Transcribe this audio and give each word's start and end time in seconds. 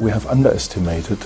We 0.00 0.10
have 0.10 0.26
underestimated 0.26 1.18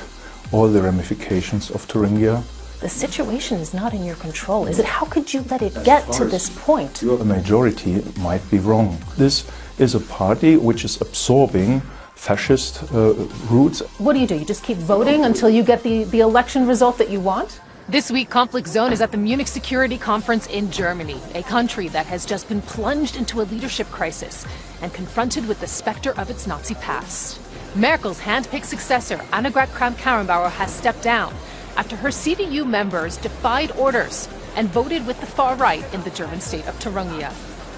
all 0.53 0.68
the 0.68 0.82
ramifications 0.82 1.70
of 1.70 1.86
Thuringia. 1.86 2.42
The 2.80 2.88
situation 2.91 3.60
is 3.60 3.72
not 3.72 3.94
in 3.94 4.04
your 4.04 4.17
control, 4.17 4.67
is 4.67 4.79
it? 4.79 4.84
How 4.84 5.06
could 5.06 5.33
you 5.33 5.41
let 5.48 5.62
it 5.62 5.72
get 5.84 6.12
to 6.12 6.26
this 6.26 6.50
point? 6.50 7.02
A 7.02 7.25
majority 7.25 8.04
might 8.19 8.43
be 8.51 8.59
wrong. 8.59 8.99
This 9.17 9.51
is 9.79 9.95
a 9.95 10.01
party 10.01 10.59
which 10.59 10.85
is 10.85 11.01
absorbing 11.01 11.81
fascist 12.15 12.83
uh, 12.93 13.15
roots. 13.49 13.81
What 13.96 14.12
do 14.12 14.19
you 14.19 14.27
do? 14.27 14.37
You 14.37 14.45
just 14.45 14.65
keep 14.65 14.77
voting 14.77 15.25
until 15.25 15.48
you 15.48 15.62
get 15.62 15.82
the, 15.82 16.05
the 16.05 16.21
election 16.21 16.66
result 16.66 16.98
that 16.98 17.09
you 17.09 17.21
want? 17.21 17.62
This 17.89 18.11
week, 18.11 18.29
Conflict 18.29 18.69
Zone 18.69 18.93
is 18.93 19.00
at 19.00 19.12
the 19.12 19.16
Munich 19.16 19.48
Security 19.48 19.96
Conference 19.96 20.46
in 20.48 20.71
Germany, 20.71 21.19
a 21.35 21.43
country 21.43 21.89
that 21.89 22.05
has 22.05 22.27
just 22.27 22.50
been 22.50 22.61
plunged 22.61 23.16
into 23.16 23.41
a 23.41 23.45
leadership 23.45 23.87
crisis 23.87 24.45
and 24.82 24.93
confronted 24.93 25.48
with 25.48 25.59
the 25.61 25.66
specter 25.66 26.12
of 26.21 26.29
its 26.29 26.46
Nazi 26.46 26.75
past. 26.75 27.41
Merkel's 27.79 28.19
handpicked 28.19 28.65
successor, 28.65 29.19
Annegret 29.33 29.69
Kramp-Karrenbauer, 29.69 30.51
has 30.51 30.75
stepped 30.75 31.00
down 31.00 31.32
after 31.77 31.95
her 31.95 32.09
CDU 32.09 32.66
members 32.66 33.16
defied 33.16 33.70
orders 33.73 34.28
and 34.56 34.69
voted 34.69 35.06
with 35.06 35.20
the 35.20 35.27
far 35.27 35.55
right 35.55 35.84
in 35.95 36.02
the 36.02 36.10
German 36.10 36.41
state 36.41 36.66
of 36.66 36.74
Thuringia. 36.80 37.33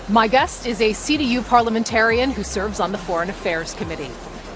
My 0.08 0.26
guest 0.26 0.66
is 0.66 0.80
a 0.80 0.92
CDU 0.92 1.46
parliamentarian 1.46 2.30
who 2.30 2.42
serves 2.42 2.80
on 2.80 2.92
the 2.92 2.98
Foreign 2.98 3.28
Affairs 3.28 3.74
Committee. 3.74 4.10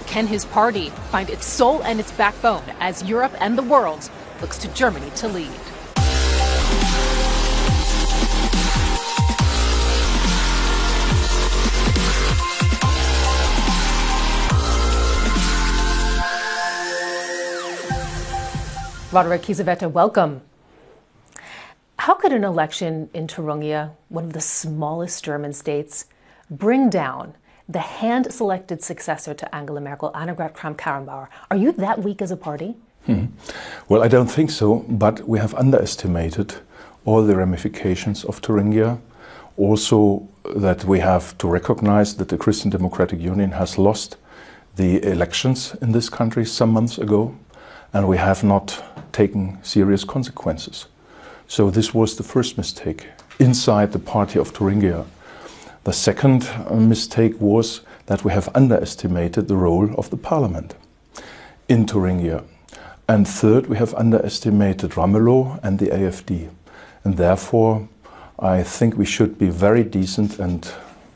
Can 0.06 0.26
his 0.26 0.46
party 0.46 0.88
find 1.10 1.28
its 1.28 1.44
soul 1.44 1.82
and 1.82 2.00
its 2.00 2.12
backbone 2.12 2.64
as 2.80 3.02
Europe 3.02 3.34
and 3.38 3.58
the 3.58 3.62
world 3.62 4.08
looks 4.40 4.56
to 4.58 4.68
Germany 4.68 5.10
to 5.16 5.28
lead? 5.28 5.52
Roderich 19.14 19.42
Kiesewetter, 19.42 19.88
welcome. 19.88 20.40
How 22.00 22.14
could 22.14 22.32
an 22.32 22.42
election 22.42 23.08
in 23.14 23.28
Thuringia, 23.28 23.92
one 24.08 24.24
of 24.24 24.32
the 24.32 24.40
smallest 24.40 25.24
German 25.24 25.52
states, 25.52 26.06
bring 26.50 26.90
down 26.90 27.34
the 27.68 27.78
hand 27.78 28.32
selected 28.34 28.82
successor 28.82 29.32
to 29.32 29.54
Angela 29.54 29.80
Merkel, 29.80 30.10
Annegret 30.16 30.52
Kramp 30.52 30.78
Karrenbauer? 30.78 31.28
Are 31.48 31.56
you 31.56 31.70
that 31.70 32.02
weak 32.02 32.20
as 32.22 32.32
a 32.32 32.36
party? 32.36 32.74
Hmm. 33.06 33.26
Well, 33.88 34.02
I 34.02 34.08
don't 34.08 34.26
think 34.26 34.50
so, 34.50 34.84
but 34.88 35.28
we 35.28 35.38
have 35.38 35.54
underestimated 35.54 36.56
all 37.04 37.22
the 37.22 37.36
ramifications 37.36 38.24
of 38.24 38.40
Thuringia. 38.40 38.98
Also, 39.56 40.28
that 40.56 40.84
we 40.86 40.98
have 40.98 41.38
to 41.38 41.46
recognize 41.46 42.16
that 42.16 42.30
the 42.30 42.36
Christian 42.36 42.68
Democratic 42.68 43.20
Union 43.20 43.52
has 43.52 43.78
lost 43.78 44.16
the 44.74 45.00
elections 45.04 45.76
in 45.80 45.92
this 45.92 46.08
country 46.08 46.44
some 46.44 46.70
months 46.70 46.98
ago, 46.98 47.36
and 47.94 48.08
we 48.08 48.16
have 48.18 48.44
not 48.44 48.84
taken 49.12 49.58
serious 49.62 50.04
consequences. 50.04 50.86
So, 51.46 51.70
this 51.70 51.94
was 51.94 52.16
the 52.16 52.22
first 52.22 52.58
mistake 52.58 53.06
inside 53.38 53.92
the 53.92 53.98
party 53.98 54.38
of 54.38 54.50
Thuringia. 54.50 55.04
The 55.84 55.92
second 55.92 56.48
uh, 56.68 56.74
mistake 56.74 57.40
was 57.40 57.82
that 58.06 58.24
we 58.24 58.32
have 58.32 58.48
underestimated 58.54 59.48
the 59.48 59.56
role 59.56 59.94
of 59.96 60.10
the 60.10 60.16
parliament 60.16 60.74
in 61.68 61.86
Thuringia. 61.86 62.44
And 63.08 63.28
third, 63.28 63.66
we 63.66 63.76
have 63.76 63.94
underestimated 63.94 64.92
Ramelow 64.92 65.60
and 65.62 65.78
the 65.78 65.86
AFD. 65.86 66.48
And 67.04 67.16
therefore, 67.16 67.88
I 68.38 68.62
think 68.62 68.96
we 68.96 69.04
should 69.04 69.38
be 69.38 69.50
very 69.50 69.84
decent 69.84 70.38
and 70.38 70.66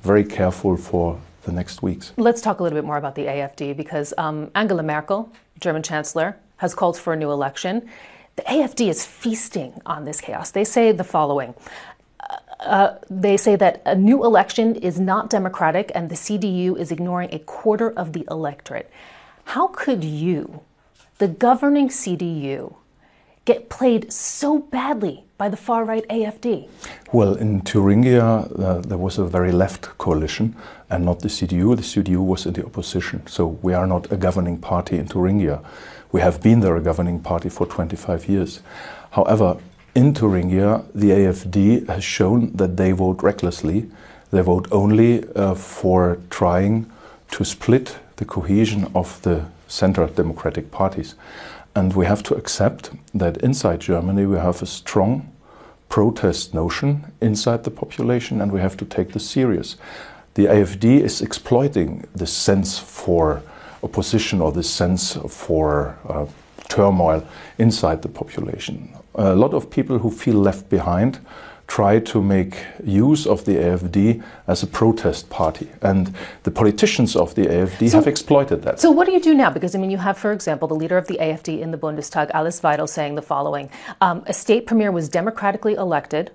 very 0.03 0.25
careful 0.25 0.77
for 0.77 1.19
the 1.45 1.53
next 1.53 1.83
weeks. 1.83 2.13
Let's 2.19 2.43
talk 2.43 2.61
a 2.61 2.63
little 2.63 2.77
bit 2.77 2.85
more 2.85 2.99
about 2.99 3.15
the 3.15 3.25
AFD 3.25 3.75
because 3.77 4.13
um, 4.19 4.51
Angela 4.55 4.83
Merkel, 4.83 5.33
German 5.61 5.83
Chancellor, 5.83 6.37
has 6.59 6.75
called 6.75 6.99
for 6.99 7.13
a 7.13 7.17
new 7.17 7.31
election. 7.31 7.89
The 8.37 8.43
AFD 8.43 8.89
is 8.89 9.05
feasting 9.05 9.81
on 9.85 10.05
this 10.05 10.21
chaos. 10.21 10.51
They 10.51 10.65
say 10.65 10.93
the 10.93 11.05
following. 11.05 11.55
Uh, 12.61 12.97
they 13.09 13.37
say 13.37 13.57
that 13.57 13.83
a 13.85 13.95
new 13.95 14.25
election 14.25 14.75
is 14.77 15.01
not 15.01 15.31
democratic 15.31 15.91
and 15.95 16.11
the 16.11 16.15
CDU 16.15 16.77
is 16.77 16.91
ignoring 16.91 17.31
a 17.33 17.39
quarter 17.39 17.91
of 17.91 18.13
the 18.13 18.27
electorate. 18.31 18.91
How 19.45 19.69
could 19.69 20.05
you, 20.05 20.61
the 21.19 21.29
governing 21.29 21.89
CDU, 21.89 22.75
get 23.49 23.71
played 23.71 24.13
so 24.13 24.59
badly 24.59 25.25
by 25.39 25.49
the 25.49 25.57
far 25.57 25.83
right 25.85 26.07
AFD? 26.09 26.69
Well, 27.13 27.35
in 27.35 27.63
Thuringia, 27.63 28.25
uh, 28.25 28.81
there 28.81 28.99
was 28.99 29.19
a 29.19 29.25
very 29.25 29.53
left 29.53 29.97
coalition 29.97 30.55
and 30.91 31.05
not 31.05 31.21
the 31.21 31.29
CDU. 31.29 31.75
The 31.75 31.89
CDU 31.93 32.23
was 32.33 32.45
in 32.45 32.53
the 32.53 32.65
opposition. 32.67 33.27
So 33.27 33.59
we 33.63 33.73
are 33.73 33.87
not 33.87 34.13
a 34.13 34.17
governing 34.17 34.59
party 34.59 34.99
in 34.99 35.07
Thuringia. 35.07 35.61
We 36.13 36.21
have 36.21 36.43
been 36.43 36.61
there 36.61 36.77
a 36.77 36.83
governing 36.83 37.21
party 37.21 37.49
for 37.49 37.67
25 37.67 38.29
years. 38.29 38.61
However, 39.13 39.57
in 39.95 40.15
Thuringia, 40.15 40.85
the 40.95 41.11
AFD 41.11 41.89
has 41.89 42.05
shown 42.05 42.53
that 42.57 42.77
they 42.77 42.93
vote 42.93 43.23
recklessly. 43.23 43.89
They 44.31 44.43
vote 44.43 44.69
only 44.71 45.25
uh, 45.35 45.55
for 45.55 46.19
trying 46.29 46.85
to 47.31 47.45
split 47.45 47.97
the 48.17 48.27
cohesion 48.27 48.91
of 48.95 49.23
the 49.23 49.47
center 49.69 50.07
democratic 50.07 50.71
parties. 50.71 51.15
And 51.79 51.95
we 51.95 52.07
have 52.07 52.25
to 52.25 52.35
accept 52.35 52.91
that 53.15 53.37
inside 53.37 53.79
Germany 53.79 54.27
we 54.27 54.37
have 54.37 54.61
a 54.63 54.67
strong 54.67 55.31
protest 55.89 56.53
notion 56.53 57.13
inside 57.21 57.63
the 57.63 57.71
population 57.71 58.41
and 58.41 58.51
we 58.51 58.61
have 58.61 58.77
to 58.79 58.85
take 58.85 59.13
this 59.13 59.31
serious. 59.31 59.77
The 60.35 60.47
AFD 60.47 60.85
is 60.85 61.23
exploiting 61.23 62.05
this 62.17 62.33
sense 62.33 62.81
for 62.81 63.43
opposition 63.85 64.41
or 64.41 64.51
this 64.51 64.69
sense 64.69 65.17
for 65.29 65.97
uh, 66.09 66.27
turmoil 66.69 67.25
inside 67.59 68.03
the 68.03 68.09
population. 68.09 68.93
A 69.15 69.37
lot 69.37 69.55
of 69.55 69.71
people 69.71 70.01
who 70.01 70.11
feel 70.11 70.35
left 70.35 70.69
behind 70.69 71.21
try 71.69 72.01
to 72.01 72.23
make 72.23 72.65
use 72.83 73.27
of 73.27 73.45
the 73.45 73.53
AFD 73.53 74.23
as 74.47 74.63
a 74.63 74.67
protest 74.67 75.29
party. 75.29 75.69
And 75.83 76.15
the 76.43 76.51
politicians 76.51 77.15
of 77.15 77.35
the 77.35 77.43
AFD 77.43 77.91
so, 77.91 77.99
have 77.99 78.07
exploited 78.07 78.63
that. 78.63 78.81
So, 78.81 78.91
what 78.91 79.07
do 79.07 79.13
you 79.13 79.21
do 79.21 79.35
now? 79.35 79.51
Because, 79.51 79.75
I 79.75 79.79
mean, 79.79 79.91
you 79.91 79.99
have, 79.99 80.19
for 80.19 80.33
example, 80.33 80.67
the 80.67 80.75
leader 80.75 80.97
of 80.97 81.07
the 81.07 81.19
AFD 81.19 81.61
in 81.61 81.71
the 81.71 81.79
Bundestag, 81.79 82.31
Alice 82.33 82.61
Weidel, 82.63 82.89
saying 82.89 83.15
the 83.15 83.23
following 83.23 83.71
um, 84.01 84.25
A 84.27 84.33
state 84.33 84.67
premier 84.67 84.91
was 84.91 85.09
democratically 85.09 85.75
elected 85.75 86.33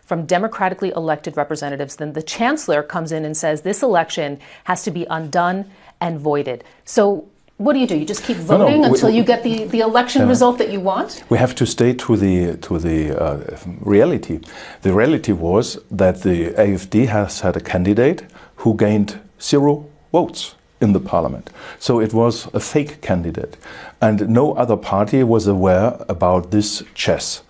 from 0.00 0.26
democratically 0.26 0.90
elected 0.90 1.36
representatives. 1.36 1.96
Then 1.96 2.14
the 2.14 2.22
chancellor 2.22 2.82
comes 2.82 3.12
in 3.12 3.24
and 3.24 3.36
says 3.36 3.62
this 3.62 3.82
election 3.82 4.40
has 4.64 4.82
to 4.84 4.90
be 4.90 5.06
undone 5.08 5.70
and 6.00 6.18
voided. 6.18 6.64
So, 6.84 7.28
what 7.58 7.74
do 7.74 7.78
you 7.78 7.86
do? 7.86 7.96
You 7.96 8.04
just 8.04 8.24
keep 8.24 8.36
voting 8.38 8.80
no, 8.80 8.88
no, 8.88 8.92
until 8.94 9.10
we, 9.10 9.16
you 9.16 9.24
get 9.24 9.42
the, 9.42 9.64
the 9.64 9.80
election 9.80 10.22
uh, 10.22 10.26
result 10.26 10.58
that 10.58 10.70
you 10.70 10.80
want? 10.80 11.22
We 11.28 11.38
have 11.38 11.54
to 11.56 11.66
stay 11.66 11.92
to 11.94 12.16
the 12.16 12.56
to 12.56 12.78
the 12.78 13.16
uh, 13.20 13.58
reality. 13.80 14.40
The 14.82 14.92
reality 14.92 15.32
was 15.32 15.78
that 15.90 16.22
the 16.22 16.50
AFD 16.52 17.06
has 17.08 17.40
had 17.40 17.56
a 17.56 17.60
candidate 17.60 18.24
who 18.56 18.76
gained 18.76 19.20
zero 19.40 19.86
votes 20.12 20.54
in 20.80 20.92
the 20.92 21.00
parliament. 21.00 21.50
So 21.78 22.00
it 22.00 22.12
was 22.12 22.48
a 22.52 22.60
fake 22.60 23.00
candidate. 23.00 23.56
And 24.00 24.28
no 24.28 24.54
other 24.54 24.76
party 24.76 25.22
was 25.22 25.46
aware 25.46 25.96
about 26.08 26.50
this 26.50 26.82
chess 26.94 27.42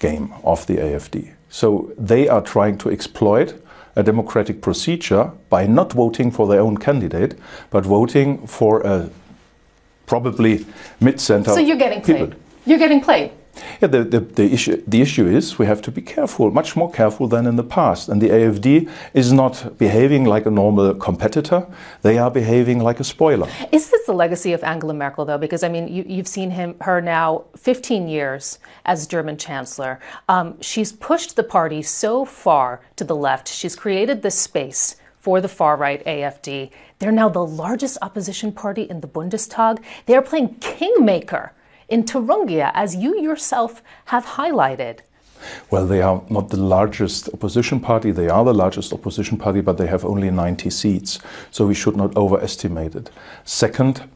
game 0.00 0.34
of 0.42 0.66
the 0.66 0.76
AFD. 0.76 1.32
So 1.48 1.92
they 1.96 2.28
are 2.28 2.42
trying 2.42 2.78
to 2.78 2.90
exploit 2.90 3.54
a 3.96 4.02
democratic 4.02 4.60
procedure 4.60 5.30
by 5.48 5.66
not 5.66 5.92
voting 5.92 6.30
for 6.30 6.46
their 6.46 6.60
own 6.60 6.76
candidate, 6.76 7.38
but 7.70 7.84
voting 7.84 8.46
for 8.46 8.80
a 8.80 9.10
probably 10.10 10.66
mid-center. 10.98 11.52
So 11.52 11.60
you're 11.60 11.82
getting 11.86 12.02
played. 12.02 12.34
You're 12.66 12.82
getting 12.84 13.00
played. 13.00 13.30
Yeah, 13.80 13.88
the, 13.88 14.02
the, 14.04 14.20
the, 14.20 14.46
issue, 14.56 14.82
the 14.86 15.00
issue 15.00 15.26
is 15.26 15.58
we 15.58 15.66
have 15.66 15.82
to 15.82 15.90
be 15.92 16.02
careful, 16.02 16.50
much 16.50 16.76
more 16.76 16.90
careful 16.90 17.28
than 17.28 17.46
in 17.46 17.56
the 17.56 17.68
past. 17.78 18.08
And 18.08 18.20
the 18.20 18.28
AFD 18.28 18.90
is 19.14 19.32
not 19.32 19.78
behaving 19.78 20.24
like 20.24 20.46
a 20.46 20.50
normal 20.50 20.94
competitor, 20.94 21.66
they 22.02 22.18
are 22.18 22.30
behaving 22.30 22.80
like 22.80 22.98
a 23.00 23.04
spoiler. 23.04 23.48
Is 23.70 23.90
this 23.90 24.06
the 24.06 24.12
legacy 24.12 24.52
of 24.52 24.64
Angela 24.64 24.94
Merkel, 24.94 25.24
though? 25.24 25.38
Because, 25.38 25.62
I 25.62 25.68
mean, 25.68 25.86
you, 25.88 26.16
have 26.16 26.28
seen 26.28 26.50
him, 26.50 26.74
her 26.80 27.00
now 27.00 27.44
15 27.56 28.08
years 28.08 28.58
as 28.84 29.06
German 29.06 29.36
Chancellor. 29.36 30.00
Um, 30.28 30.60
she's 30.60 30.90
pushed 30.92 31.36
the 31.36 31.44
party 31.44 31.82
so 31.82 32.24
far 32.24 32.80
to 32.96 33.04
the 33.04 33.16
left, 33.16 33.48
she's 33.48 33.76
created 33.76 34.22
this 34.22 34.38
space 34.38 34.96
for 35.20 35.40
the 35.40 35.48
far 35.48 35.76
right 35.76 36.04
AFD. 36.04 36.70
They're 36.98 37.12
now 37.12 37.28
the 37.28 37.44
largest 37.44 37.98
opposition 38.02 38.52
party 38.52 38.82
in 38.82 39.00
the 39.00 39.08
Bundestag. 39.08 39.78
They 40.06 40.16
are 40.16 40.22
playing 40.22 40.56
kingmaker 40.56 41.52
in 41.88 42.04
Thuringia, 42.04 42.72
as 42.74 42.96
you 42.96 43.20
yourself 43.20 43.82
have 44.06 44.24
highlighted. 44.24 45.00
Well, 45.70 45.86
they 45.86 46.02
are 46.02 46.22
not 46.28 46.50
the 46.50 46.56
largest 46.56 47.28
opposition 47.32 47.80
party. 47.80 48.10
They 48.10 48.28
are 48.28 48.44
the 48.44 48.54
largest 48.54 48.92
opposition 48.92 49.38
party, 49.38 49.60
but 49.60 49.78
they 49.78 49.86
have 49.86 50.04
only 50.04 50.30
90 50.30 50.70
seats. 50.70 51.18
So 51.50 51.66
we 51.66 51.74
should 51.74 51.96
not 51.96 52.16
overestimate 52.16 52.94
it. 52.94 53.10
Second, 53.44 54.08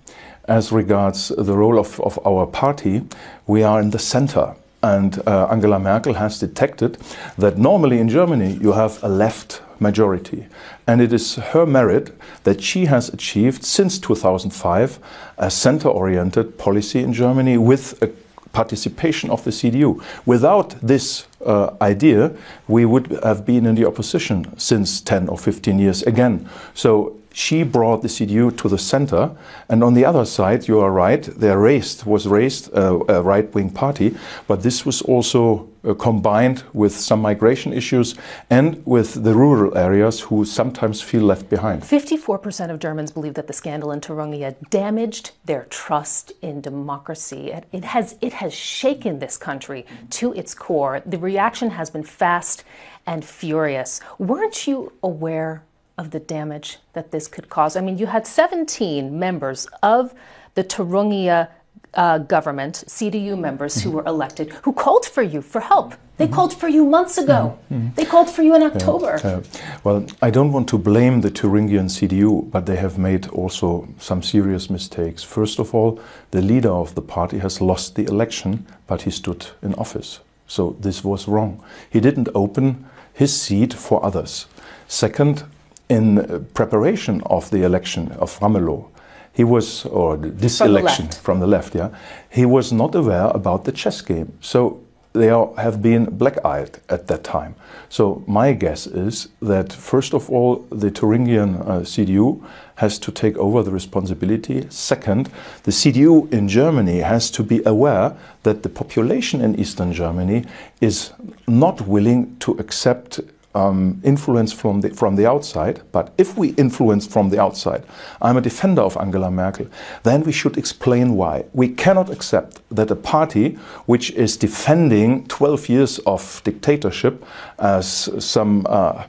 as 0.46 0.72
regards 0.72 1.28
the 1.28 1.56
role 1.56 1.78
of, 1.78 2.00
of 2.00 2.18
our 2.26 2.46
party, 2.46 3.02
we 3.46 3.62
are 3.62 3.80
in 3.80 3.90
the 3.90 3.98
center. 3.98 4.54
And 4.82 5.26
uh, 5.26 5.48
Angela 5.50 5.78
Merkel 5.78 6.14
has 6.14 6.38
detected 6.38 6.98
that 7.38 7.56
normally 7.56 7.98
in 7.98 8.08
Germany 8.10 8.58
you 8.60 8.72
have 8.72 9.02
a 9.02 9.08
left 9.08 9.62
majority. 9.78 10.46
And 10.86 11.00
it 11.00 11.12
is 11.12 11.36
her 11.36 11.66
merit 11.66 12.12
that 12.44 12.62
she 12.62 12.86
has 12.86 13.08
achieved 13.08 13.64
since 13.64 13.98
2005 13.98 14.98
a 15.38 15.50
center 15.50 15.88
oriented 15.88 16.58
policy 16.58 17.00
in 17.00 17.12
Germany 17.12 17.58
with 17.58 18.02
a 18.02 18.10
participation 18.52 19.30
of 19.30 19.44
the 19.44 19.50
CDU. 19.50 20.02
Without 20.24 20.76
this 20.80 21.26
uh, 21.44 21.70
idea, 21.82 22.32
we 22.68 22.84
would 22.84 23.18
have 23.22 23.44
been 23.44 23.66
in 23.66 23.74
the 23.74 23.86
opposition 23.86 24.56
since 24.58 25.00
10 25.00 25.28
or 25.28 25.36
15 25.36 25.78
years 25.78 26.02
again. 26.04 26.48
So 26.72 27.16
she 27.34 27.64
brought 27.64 28.02
the 28.02 28.08
CDU 28.08 28.56
to 28.58 28.68
the 28.68 28.78
center, 28.78 29.32
and 29.68 29.82
on 29.82 29.94
the 29.94 30.04
other 30.04 30.24
side, 30.24 30.68
you 30.68 30.80
are 30.80 30.92
right, 30.92 31.22
there 31.22 31.58
was 31.58 32.26
raised 32.26 32.72
uh, 32.72 33.00
a 33.08 33.22
right-wing 33.22 33.70
party, 33.70 34.16
but 34.46 34.62
this 34.62 34.86
was 34.86 35.02
also 35.02 35.68
Uh, 35.84 35.92
combined 35.92 36.64
with 36.72 36.96
some 36.96 37.20
migration 37.20 37.70
issues 37.70 38.14
and 38.48 38.82
with 38.86 39.22
the 39.22 39.34
rural 39.34 39.76
areas 39.76 40.18
who 40.20 40.42
sometimes 40.42 41.02
feel 41.02 41.22
left 41.22 41.50
behind. 41.50 41.82
54% 41.82 42.70
of 42.70 42.78
Germans 42.78 43.12
believe 43.12 43.34
that 43.34 43.48
the 43.48 43.52
scandal 43.52 43.92
in 43.92 44.00
Thuringia 44.00 44.56
damaged 44.70 45.32
their 45.44 45.64
trust 45.64 46.32
in 46.40 46.62
democracy. 46.62 47.50
It, 47.50 47.66
it 47.70 47.84
has 47.84 48.16
it 48.22 48.32
has 48.34 48.54
shaken 48.54 49.18
this 49.18 49.36
country 49.36 49.84
to 50.10 50.32
its 50.32 50.54
core. 50.54 51.02
The 51.04 51.18
reaction 51.18 51.70
has 51.70 51.90
been 51.90 52.04
fast 52.04 52.64
and 53.06 53.22
furious. 53.22 54.00
Weren't 54.18 54.66
you 54.66 54.92
aware 55.02 55.64
of 55.98 56.10
the 56.12 56.20
damage 56.20 56.78
that 56.94 57.10
this 57.10 57.28
could 57.28 57.48
cause. 57.48 57.76
I 57.76 57.80
mean, 57.80 57.98
you 57.98 58.06
had 58.06 58.26
17 58.26 59.16
members 59.16 59.68
of 59.82 60.12
the 60.54 60.64
Thuringia 60.64 61.50
uh, 61.96 62.18
government, 62.18 62.84
CDU 62.86 63.38
members 63.38 63.82
who 63.82 63.90
were 63.90 64.04
elected, 64.06 64.52
who 64.62 64.72
called 64.72 65.06
for 65.06 65.22
you 65.22 65.42
for 65.42 65.60
help. 65.60 65.94
They 66.16 66.26
mm-hmm. 66.26 66.34
called 66.34 66.54
for 66.54 66.68
you 66.68 66.84
months 66.84 67.18
ago. 67.18 67.58
Mm-hmm. 67.72 67.94
They 67.96 68.04
called 68.04 68.30
for 68.30 68.42
you 68.42 68.54
in 68.54 68.62
October. 68.62 69.20
Yeah, 69.22 69.30
uh, 69.30 69.42
well, 69.82 70.06
I 70.22 70.30
don't 70.30 70.52
want 70.52 70.68
to 70.68 70.78
blame 70.78 71.22
the 71.22 71.30
Thuringian 71.30 71.86
CDU, 71.86 72.50
but 72.50 72.66
they 72.66 72.76
have 72.76 72.98
made 72.98 73.26
also 73.28 73.88
some 73.98 74.22
serious 74.22 74.70
mistakes. 74.70 75.24
First 75.24 75.58
of 75.58 75.74
all, 75.74 76.00
the 76.30 76.40
leader 76.40 76.70
of 76.70 76.94
the 76.94 77.02
party 77.02 77.38
has 77.38 77.60
lost 77.60 77.96
the 77.96 78.04
election, 78.04 78.66
but 78.86 79.02
he 79.02 79.10
stood 79.10 79.46
in 79.62 79.74
office. 79.74 80.20
So 80.46 80.76
this 80.78 81.02
was 81.02 81.26
wrong. 81.26 81.62
He 81.90 82.00
didn't 82.00 82.28
open 82.34 82.84
his 83.12 83.40
seat 83.40 83.74
for 83.74 84.04
others. 84.04 84.46
Second, 84.86 85.44
in 85.88 86.46
preparation 86.54 87.22
of 87.26 87.50
the 87.50 87.62
election 87.62 88.12
of 88.12 88.38
Ramelow, 88.40 88.88
he 89.34 89.44
was, 89.44 89.84
or 89.86 90.16
this 90.16 90.58
from 90.58 90.68
election 90.68 91.08
the 91.08 91.16
from 91.16 91.40
the 91.40 91.46
left, 91.46 91.74
yeah, 91.74 91.90
he 92.30 92.46
was 92.46 92.72
not 92.72 92.94
aware 92.94 93.26
about 93.34 93.64
the 93.64 93.72
chess 93.72 94.00
game. 94.00 94.32
So 94.40 94.80
they 95.14 95.30
are, 95.30 95.52
have 95.56 95.80
been 95.80 96.06
black-eyed 96.06 96.78
at 96.88 97.06
that 97.06 97.22
time. 97.22 97.54
So 97.88 98.24
my 98.26 98.52
guess 98.52 98.86
is 98.86 99.28
that 99.40 99.72
first 99.72 100.12
of 100.12 100.28
all, 100.28 100.66
the 100.70 100.90
Thuringian 100.90 101.56
uh, 101.56 101.80
CDU 101.84 102.44
has 102.76 102.98
to 102.98 103.12
take 103.12 103.36
over 103.36 103.62
the 103.62 103.70
responsibility. 103.70 104.66
Second, 104.70 105.30
the 105.62 105.70
CDU 105.70 106.32
in 106.32 106.48
Germany 106.48 106.98
has 106.98 107.30
to 107.30 107.44
be 107.44 107.62
aware 107.64 108.16
that 108.42 108.64
the 108.64 108.68
population 108.68 109.40
in 109.40 109.58
Eastern 109.58 109.92
Germany 109.92 110.44
is 110.80 111.12
not 111.46 111.82
willing 111.82 112.36
to 112.40 112.52
accept 112.58 113.20
um, 113.54 114.00
influence 114.04 114.52
from 114.52 114.80
the, 114.80 114.90
from 114.90 115.16
the 115.16 115.26
outside, 115.26 115.82
but 115.92 116.12
if 116.18 116.36
we 116.36 116.50
influence 116.50 117.06
from 117.06 117.30
the 117.30 117.40
outside, 117.40 117.84
I'm 118.20 118.36
a 118.36 118.40
defender 118.40 118.82
of 118.82 118.96
Angela 118.96 119.30
Merkel, 119.30 119.66
then 120.02 120.22
we 120.22 120.32
should 120.32 120.58
explain 120.58 121.14
why. 121.14 121.44
We 121.52 121.68
cannot 121.68 122.10
accept 122.10 122.60
that 122.70 122.90
a 122.90 122.96
party 122.96 123.58
which 123.86 124.10
is 124.12 124.36
defending 124.36 125.26
12 125.26 125.68
years 125.68 125.98
of 126.00 126.40
dictatorship 126.44 127.24
as 127.58 128.10
some 128.18 128.66
uh, 128.68 129.04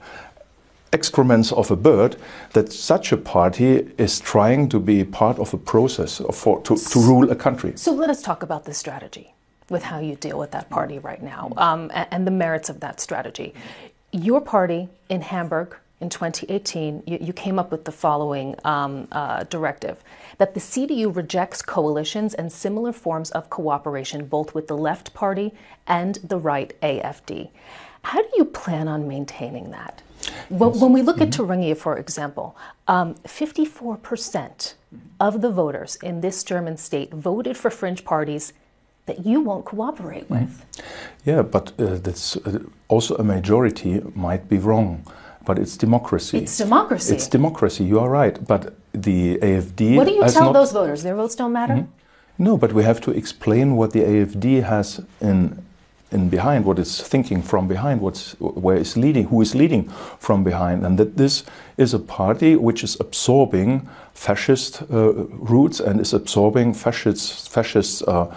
excrements 0.95 1.51
of 1.51 1.69
a 1.69 1.75
bird, 1.75 2.15
that 2.53 2.71
such 2.71 3.12
a 3.12 3.18
party 3.18 3.94
is 3.98 4.19
trying 4.19 4.69
to 4.69 4.80
be 4.80 5.03
part 5.03 5.38
of 5.39 5.53
a 5.53 5.57
process 5.57 6.21
for, 6.31 6.62
to, 6.62 6.75
to 6.75 7.00
rule 7.00 7.30
a 7.30 7.36
country. 7.36 7.74
So 7.75 7.91
let 7.94 8.09
us 8.09 8.21
talk 8.21 8.41
about 8.41 8.63
this 8.65 8.77
strategy 8.77 9.33
with 9.69 9.83
how 9.83 10.00
you 10.00 10.15
deal 10.15 10.38
with 10.39 10.51
that 10.51 10.69
party 10.69 11.00
right 11.00 11.21
now 11.21 11.51
um, 11.57 11.91
and, 11.94 12.07
and, 12.12 12.27
the 12.27 12.31
merits 12.31 12.69
of 12.69 12.80
that 12.81 13.00
strategy. 13.00 13.53
Your 14.15 14.39
party 14.39 14.88
in 15.09 15.21
Hamburg 15.23 15.75
in 16.00 16.09
2018, 16.09 17.03
you, 17.06 17.17
you 17.19 17.33
came 17.33 17.59
up 17.59 17.69
with 17.69 17.83
the 17.83 17.91
following 17.91 18.56
um, 18.63 19.09
uh, 19.12 19.44
directive 19.44 20.01
that 20.38 20.53
the 20.53 20.62
CDU 20.62 21.13
rejects 21.13 21.62
coalitions 21.62 22.33
and 22.33 22.50
similar 22.50 22.94
forms 22.94 23.29
of 23.31 23.50
cooperation, 23.50 24.25
both 24.25 24.56
with 24.56 24.67
the 24.67 24.77
left 24.77 25.13
party 25.13 25.53
and 25.85 26.15
the 26.23 26.38
right 26.38 26.73
AFD. 26.81 27.50
How 28.03 28.21
do 28.21 28.29
you 28.38 28.45
plan 28.45 28.88
on 28.88 29.06
maintaining 29.06 29.71
that? 29.71 30.01
Well, 30.50 30.71
when 30.71 30.94
we 30.94 31.01
look 31.01 31.17
mm-hmm. 31.17 31.23
at 31.23 31.33
Thuringia, 31.33 31.75
for 31.75 31.97
example, 31.97 32.56
um, 32.88 33.15
54% 33.25 34.75
of 35.19 35.41
the 35.41 35.51
voters 35.51 35.97
in 35.97 36.21
this 36.21 36.41
German 36.45 36.77
state 36.77 37.12
voted 37.12 37.57
for 37.57 37.69
fringe 37.69 38.06
parties 38.06 38.53
that 39.05 39.25
you 39.25 39.41
won't 39.41 39.65
cooperate 39.65 40.29
with. 40.29 40.49
Mm. 40.49 40.81
Yeah, 41.25 41.41
but 41.41 41.71
uh, 41.79 41.97
that's 41.97 42.37
uh, 42.37 42.59
also 42.87 43.15
a 43.15 43.23
majority 43.23 44.01
might 44.15 44.49
be 44.49 44.57
wrong. 44.57 45.05
But 45.45 45.59
it's 45.59 45.77
democracy. 45.77 46.39
It's 46.39 46.57
democracy. 46.57 47.13
It's 47.13 47.27
democracy. 47.27 47.83
You 47.83 47.99
are 47.99 48.09
right. 48.09 48.35
But 48.47 48.73
the 48.93 49.37
AFD. 49.37 49.95
What 49.95 50.07
do 50.07 50.13
you 50.13 50.27
tell 50.29 50.51
those 50.51 50.71
voters? 50.71 51.03
Their 51.03 51.15
votes 51.15 51.35
don't 51.35 51.53
matter. 51.53 51.75
Mm 51.75 51.81
-hmm. 51.81 52.03
No, 52.37 52.57
but 52.57 52.71
we 52.73 52.83
have 52.83 52.99
to 52.99 53.11
explain 53.11 53.75
what 53.75 53.91
the 53.91 54.03
AFD 54.05 54.61
has 54.63 55.01
in 55.19 55.65
in 56.11 56.29
behind, 56.29 56.65
what 56.65 56.79
it's 56.79 57.01
thinking 57.01 57.41
from 57.43 57.67
behind, 57.67 57.99
what's 57.99 58.35
where 58.39 58.77
is 58.77 58.95
leading, 58.95 59.25
who 59.25 59.41
is 59.41 59.53
leading 59.53 59.89
from 60.19 60.43
behind, 60.43 60.85
and 60.85 60.97
that 60.97 61.17
this 61.17 61.43
is 61.77 61.93
a 61.93 61.99
party 61.99 62.55
which 62.55 62.83
is 62.83 62.97
absorbing 62.99 63.87
fascist 64.13 64.81
uh, 64.91 65.13
roots 65.51 65.79
and 65.79 65.99
is 65.99 66.13
absorbing 66.13 66.73
fascist 66.73 67.49
fascist 67.49 68.07
uh, 68.07 68.27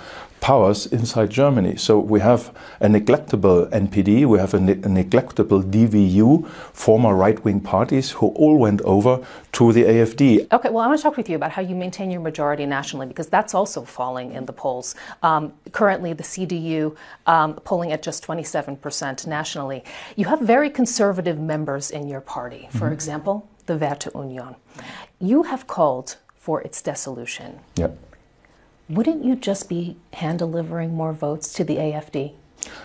powers 0.41 0.87
inside 0.87 1.31
Germany. 1.31 1.77
So 1.77 1.99
we 1.99 2.21
have 2.21 2.55
a 2.81 2.87
neglectable 2.87 3.69
NPD, 3.71 4.27
we 4.27 4.39
have 4.39 4.55
a, 4.55 4.61
ne 4.61 4.73
a 4.73 4.91
neglectable 5.03 5.63
DVU, 5.63 6.49
former 6.73 7.15
right 7.15 7.43
wing 7.45 7.61
parties 7.61 8.11
who 8.13 8.29
all 8.29 8.57
went 8.59 8.81
over 8.83 9.25
to 9.53 9.73
the 9.73 9.85
AFD. 9.85 10.47
Okay, 10.53 10.71
well, 10.71 10.79
I 10.85 10.87
want 10.87 10.99
to 10.99 11.03
talk 11.03 11.17
with 11.17 11.29
you 11.29 11.37
about 11.37 11.53
how 11.53 11.63
you 11.63 11.75
maintain 11.75 12.11
your 12.11 12.21
majority 12.21 12.67
nationally 12.67 13.07
because 13.07 13.29
that's 13.29 13.55
also 13.55 13.83
falling 13.83 14.33
in 14.33 14.47
the 14.47 14.53
polls. 14.53 14.95
Um, 15.23 15.53
currently, 15.73 16.13
the 16.13 16.23
CDU 16.23 16.97
um, 17.27 17.55
polling 17.55 17.93
at 17.93 18.03
just 18.03 18.25
27% 18.27 19.27
nationally. 19.27 19.85
You 20.17 20.27
have 20.27 20.41
very 20.41 20.71
conservative 20.71 21.39
members 21.39 21.91
in 21.91 22.09
your 22.09 22.21
party, 22.21 22.69
for 22.71 22.79
mm 22.79 22.89
-hmm. 22.89 22.93
example, 22.93 23.37
the 23.67 23.77
Werte 23.79 24.11
Union. 24.15 24.55
You 25.21 25.43
have 25.45 25.65
called 25.67 26.17
for 26.37 26.63
its 26.63 26.83
dissolution. 26.83 27.61
Yep 27.77 28.08
wouldn't 28.89 29.25
you 29.25 29.37
just 29.37 29.69
be 29.69 29.97
hand 30.15 30.39
delivering 30.39 30.95
more 30.95 31.13
votes 31.13 31.53
to 31.55 31.65
the 31.65 31.77
AFD? 31.77 32.33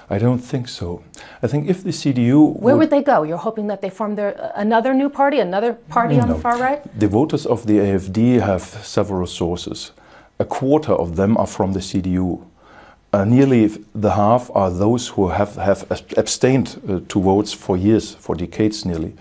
I 0.10 0.18
don't 0.18 0.40
think 0.40 0.68
so. 0.68 1.04
I 1.42 1.48
think 1.48 1.68
if 1.68 1.84
the 1.84 1.90
CDU 1.90 2.60
where 2.60 2.76
would, 2.76 2.82
would 2.82 2.90
they 2.90 3.02
go? 3.02 3.24
You're 3.24 3.38
hoping 3.38 3.68
that 3.68 3.82
they 3.82 3.90
form 3.90 4.16
their 4.16 4.52
another 4.56 4.94
new 4.94 5.10
party, 5.10 5.40
another 5.40 5.74
party 5.74 6.16
no. 6.16 6.24
on 6.24 6.30
the 6.30 6.36
far 6.36 6.58
right. 6.58 6.82
The 7.00 7.08
voters 7.08 7.46
of 7.46 7.66
the 7.66 7.80
AFD 7.80 8.42
have 8.42 8.62
several 8.62 9.26
sources. 9.26 9.92
A 10.40 10.46
quarter 10.46 10.94
of 10.94 11.16
them 11.16 11.38
are 11.38 11.48
from 11.48 11.74
the 11.74 11.80
CDU. 11.80 12.46
Uh, 13.12 13.26
nearly 13.26 13.68
the 13.94 14.12
half 14.12 14.50
are 14.56 14.72
those 14.72 15.10
who 15.10 15.30
have, 15.30 15.56
have 15.56 15.86
abstained 16.18 16.82
uh, 16.88 17.00
to 17.08 17.22
votes 17.22 17.54
for 17.54 17.78
years, 17.78 18.16
for 18.16 18.36
decades 18.36 18.86
nearly. 18.86 19.14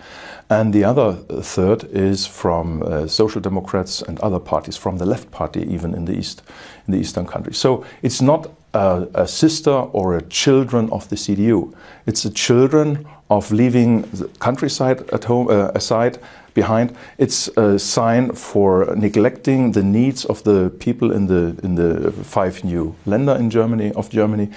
And 0.52 0.74
the 0.74 0.84
other 0.84 1.14
third 1.42 1.84
is 1.94 2.26
from 2.26 2.82
uh, 2.82 3.06
social 3.06 3.40
democrats 3.40 4.02
and 4.02 4.20
other 4.20 4.38
parties, 4.38 4.76
from 4.76 4.98
the 4.98 5.06
left 5.06 5.30
party, 5.30 5.62
even 5.62 5.94
in 5.94 6.04
the 6.04 6.12
east, 6.12 6.42
in 6.86 6.92
the 6.92 7.00
eastern 7.00 7.26
countries. 7.26 7.56
So 7.56 7.86
it's 8.02 8.20
not 8.20 8.50
a, 8.74 9.08
a 9.14 9.26
sister 9.26 9.70
or 9.70 10.14
a 10.14 10.20
children 10.20 10.90
of 10.90 11.08
the 11.08 11.16
CDU. 11.16 11.72
It's 12.04 12.22
the 12.24 12.30
children 12.30 13.06
of 13.30 13.50
leaving 13.50 14.02
the 14.12 14.28
countryside 14.40 15.08
at 15.10 15.24
home 15.24 15.48
uh, 15.48 15.70
aside 15.74 16.18
behind. 16.52 16.94
It's 17.16 17.48
a 17.56 17.78
sign 17.78 18.34
for 18.34 18.94
neglecting 18.94 19.72
the 19.72 19.82
needs 19.82 20.26
of 20.26 20.42
the 20.42 20.70
people 20.78 21.12
in 21.12 21.28
the 21.28 21.58
in 21.62 21.76
the 21.76 22.12
five 22.12 22.62
new 22.62 22.94
Länder 23.06 23.38
in 23.38 23.48
Germany 23.48 23.92
of 23.92 24.10
Germany. 24.10 24.50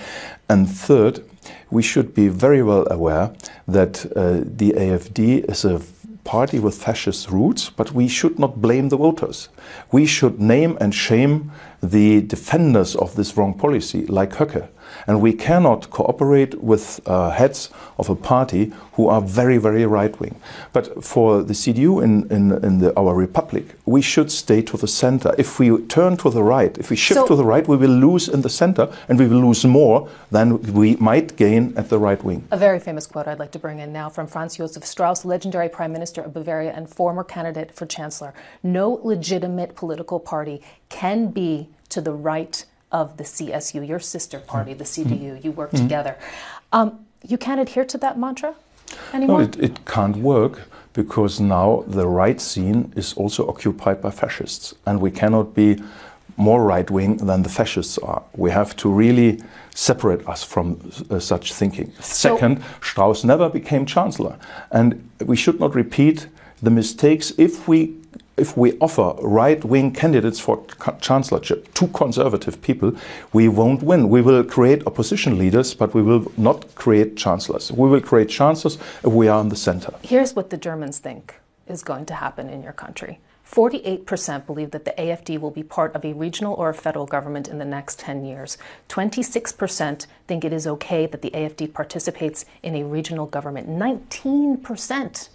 And 0.49 0.69
third, 0.69 1.23
we 1.69 1.81
should 1.81 2.13
be 2.13 2.27
very 2.27 2.63
well 2.63 2.87
aware 2.91 3.33
that 3.67 4.05
uh, 4.15 4.41
the 4.43 4.73
AFD 4.73 5.49
is 5.49 5.65
a 5.65 5.81
party 6.23 6.59
with 6.59 6.75
fascist 6.75 7.29
roots, 7.29 7.69
but 7.69 7.91
we 7.91 8.07
should 8.07 8.37
not 8.39 8.61
blame 8.61 8.89
the 8.89 8.97
voters. 8.97 9.49
We 9.91 10.05
should 10.05 10.39
name 10.39 10.77
and 10.81 10.93
shame 10.93 11.51
the 11.81 12.21
defenders 12.21 12.95
of 12.95 13.15
this 13.15 13.37
wrong 13.37 13.53
policy, 13.53 14.05
like 14.07 14.31
Höcke. 14.31 14.67
And 15.07 15.21
we 15.21 15.33
cannot 15.33 15.89
cooperate 15.89 16.62
with 16.63 17.00
uh, 17.05 17.29
heads 17.31 17.69
of 17.97 18.09
a 18.09 18.15
party 18.15 18.74
who 18.93 19.07
are 19.07 19.21
very, 19.21 19.57
very 19.57 19.85
right 19.85 20.19
wing. 20.19 20.35
But 20.74 21.03
for 21.03 21.43
the 21.43 21.53
CDU 21.53 22.03
in, 22.03 22.29
in, 22.31 22.51
in 22.63 22.79
the, 22.79 22.97
our 22.97 23.13
republic, 23.13 23.75
we 23.85 24.01
should 24.01 24.31
stay 24.31 24.62
to 24.63 24.77
the 24.77 24.88
center. 24.88 25.35
If 25.38 25.59
we 25.59 25.77
turn 25.85 26.17
to 26.17 26.29
the 26.29 26.43
right, 26.43 26.75
if 26.77 26.89
we 26.89 26.95
shift 26.95 27.19
So- 27.19 27.27
to 27.27 27.35
the 27.35 27.45
right, 27.45 27.67
we 27.67 27.77
will 27.77 27.89
lose 28.07 28.27
in 28.27 28.41
the 28.41 28.50
center 28.50 28.91
and 29.07 29.19
we 29.19 29.27
will 29.27 29.41
lose 29.41 29.63
more 29.65 30.09
than 30.31 30.62
we 30.74 30.95
might 30.95 31.35
gain 31.35 31.74
at 31.77 31.89
the 31.89 32.00
right 32.00 32.24
wing. 32.24 32.47
A 32.51 32.57
very 32.57 32.79
famous 32.79 33.05
quote 33.05 33.27
I'd 33.27 33.39
like 33.39 33.51
to 33.51 33.59
bring 33.59 33.79
in 33.79 33.93
now 33.93 34.09
from 34.09 34.27
Franz 34.27 34.57
Josef 34.57 34.85
Strauss, 34.85 35.24
legendary 35.25 35.69
Prime 35.69 35.91
Minister 35.91 36.21
of 36.21 36.33
Bavaria 36.33 36.71
and 36.74 36.89
former 36.89 37.24
candidate 37.24 37.74
for 37.74 37.85
Chancellor. 37.85 38.33
No 38.63 39.00
legitimate 39.03 39.75
political 39.75 40.19
party 40.19 40.62
can 40.89 41.27
be 41.27 41.69
to 41.89 42.01
the 42.01 42.13
right 42.13 42.65
of 42.95 43.17
the 43.17 43.25
CSU, 43.25 43.85
your 43.85 43.99
sister 43.99 44.39
party, 44.39 44.73
the 44.73 44.85
CDU. 44.93 45.43
You 45.43 45.51
work 45.51 45.71
together. 45.71 46.15
Um, 46.71 46.87
you 47.31 47.37
can't 47.37 47.59
adhere 47.59 47.85
to 47.93 47.97
that 47.97 48.17
mantra 48.17 48.51
No, 48.53 49.17
anymore? 49.17 49.41
it, 49.43 49.55
it 49.67 49.75
can't 49.85 50.17
work 50.17 50.53
because 50.93 51.33
now 51.41 51.83
the 51.87 52.07
right 52.07 52.39
scene 52.39 52.93
is 52.95 53.13
also 53.21 53.41
occupied 53.53 54.01
by 54.01 54.11
fascists, 54.11 54.73
and 54.85 55.01
we 55.01 55.11
cannot 55.11 55.53
be 55.53 55.69
more 56.37 56.61
right 56.63 56.89
wing 56.89 57.17
than 57.29 57.43
the 57.43 57.49
fascists 57.49 57.97
are. 57.97 58.21
We 58.45 58.51
have 58.51 58.75
to 58.77 58.89
really 58.89 59.41
separate 59.73 60.21
us 60.33 60.43
from 60.43 60.65
uh, 61.09 61.19
such 61.19 61.53
thinking. 61.53 61.91
Second, 61.99 62.63
Strauss 62.81 63.23
never 63.23 63.49
became 63.49 63.85
chancellor, 63.85 64.35
and 64.71 64.87
we 65.31 65.35
should 65.35 65.59
not 65.59 65.75
repeat 65.75 66.27
the 66.63 66.71
mistakes 66.71 67.33
if 67.37 67.67
we. 67.67 67.79
If 68.38 68.58
we 68.58 68.77
offer 68.80 69.15
right 69.22 69.63
wing 69.63 69.94
candidates 69.94 70.42
for 70.42 70.62
chancellorship 71.00 71.74
to 71.75 71.88
conservative 71.88 72.62
people, 72.62 72.94
we 73.32 73.48
won't 73.48 73.82
win. 73.82 74.10
We 74.10 74.22
will 74.22 74.44
create 74.44 74.86
opposition 74.86 75.38
leaders, 75.38 75.74
but 75.74 75.94
we 75.94 76.01
will 76.01 76.30
not 76.36 76.75
create 76.75 77.15
chancellors. 77.15 77.72
We 77.72 77.88
will 77.88 78.01
create 78.01 78.27
chancellors 78.27 78.75
if 78.75 79.13
we 79.13 79.30
are 79.30 79.39
in 79.39 79.48
the 79.48 79.56
center. 79.56 79.94
Here's 80.01 80.36
what 80.36 80.50
the 80.50 80.58
Germans 80.58 81.00
think 81.00 81.36
is 81.68 81.82
going 81.82 82.06
to 82.08 82.15
happen 82.15 82.50
in 82.50 82.62
your 82.62 82.74
country. 82.74 83.20
48% 83.50 84.46
believe 84.46 84.72
that 84.72 84.86
the 84.86 84.94
AFD 84.98 85.39
will 85.39 85.51
be 85.51 85.63
part 85.63 85.96
of 85.96 86.04
a 86.04 86.13
regional 86.13 86.56
or 86.56 86.70
a 86.70 86.74
federal 86.74 87.06
government 87.06 87.48
in 87.48 87.60
the 87.60 87.65
next 87.65 88.00
10 88.00 88.25
years. 88.25 88.58
26% 88.89 90.08
think 90.27 90.44
it 90.44 90.51
is 90.51 90.68
okay 90.68 91.06
that 91.06 91.22
the 91.22 91.30
AFD 91.30 91.72
participates 91.72 92.46
in 92.63 92.75
a 92.75 92.84
regional 92.84 93.27
government. 93.27 93.70
19% 93.70 95.30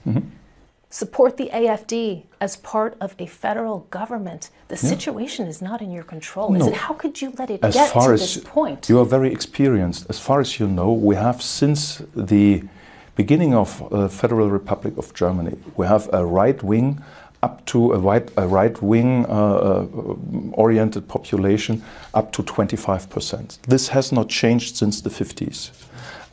support 0.91 1.37
the 1.37 1.49
AFD 1.53 2.25
as 2.41 2.57
part 2.57 2.97
of 3.01 3.15
a 3.19 3.27
federal 3.27 3.87
government. 3.91 4.51
The 4.69 4.77
situation 4.77 5.47
is 5.47 5.63
not 5.63 5.81
in 5.81 5.91
your 5.93 6.03
control, 6.03 6.55
is 6.55 6.61
No. 6.61 6.69
it? 6.69 6.75
How 6.75 6.95
could 6.95 7.23
you 7.23 7.33
let 7.39 7.49
it 7.51 7.61
As 7.63 7.75
get 7.75 7.93
to 7.93 7.99
as 8.13 8.21
this 8.21 8.37
point? 8.45 8.89
you 8.89 8.99
are 8.99 9.05
very 9.05 9.33
experienced, 9.33 10.07
as 10.09 10.19
far 10.19 10.41
as 10.41 10.59
you 10.59 10.67
know, 10.67 10.93
we 10.93 11.15
have 11.15 11.41
since 11.41 12.03
the 12.15 12.65
beginning 13.15 13.55
of 13.55 13.69
uh, 13.93 14.09
Federal 14.09 14.51
Republic 14.51 14.95
of 14.99 15.15
Germany, 15.15 15.57
we 15.77 15.87
have 15.87 16.09
a 16.13 16.25
right 16.27 16.61
wing 16.63 17.01
up 17.43 17.65
to 17.67 17.93
a 17.93 17.99
right, 17.99 18.29
a 18.37 18.47
right 18.47 18.77
wing 18.83 19.25
uh, 19.27 19.33
uh, 19.33 19.87
oriented 20.53 21.07
population 21.09 21.83
up 22.15 22.33
to 22.33 22.43
25%. 22.43 23.59
This 23.63 23.89
has 23.89 24.13
not 24.13 24.29
changed 24.29 24.77
since 24.77 25.01
the 25.01 25.11
50s. 25.11 25.71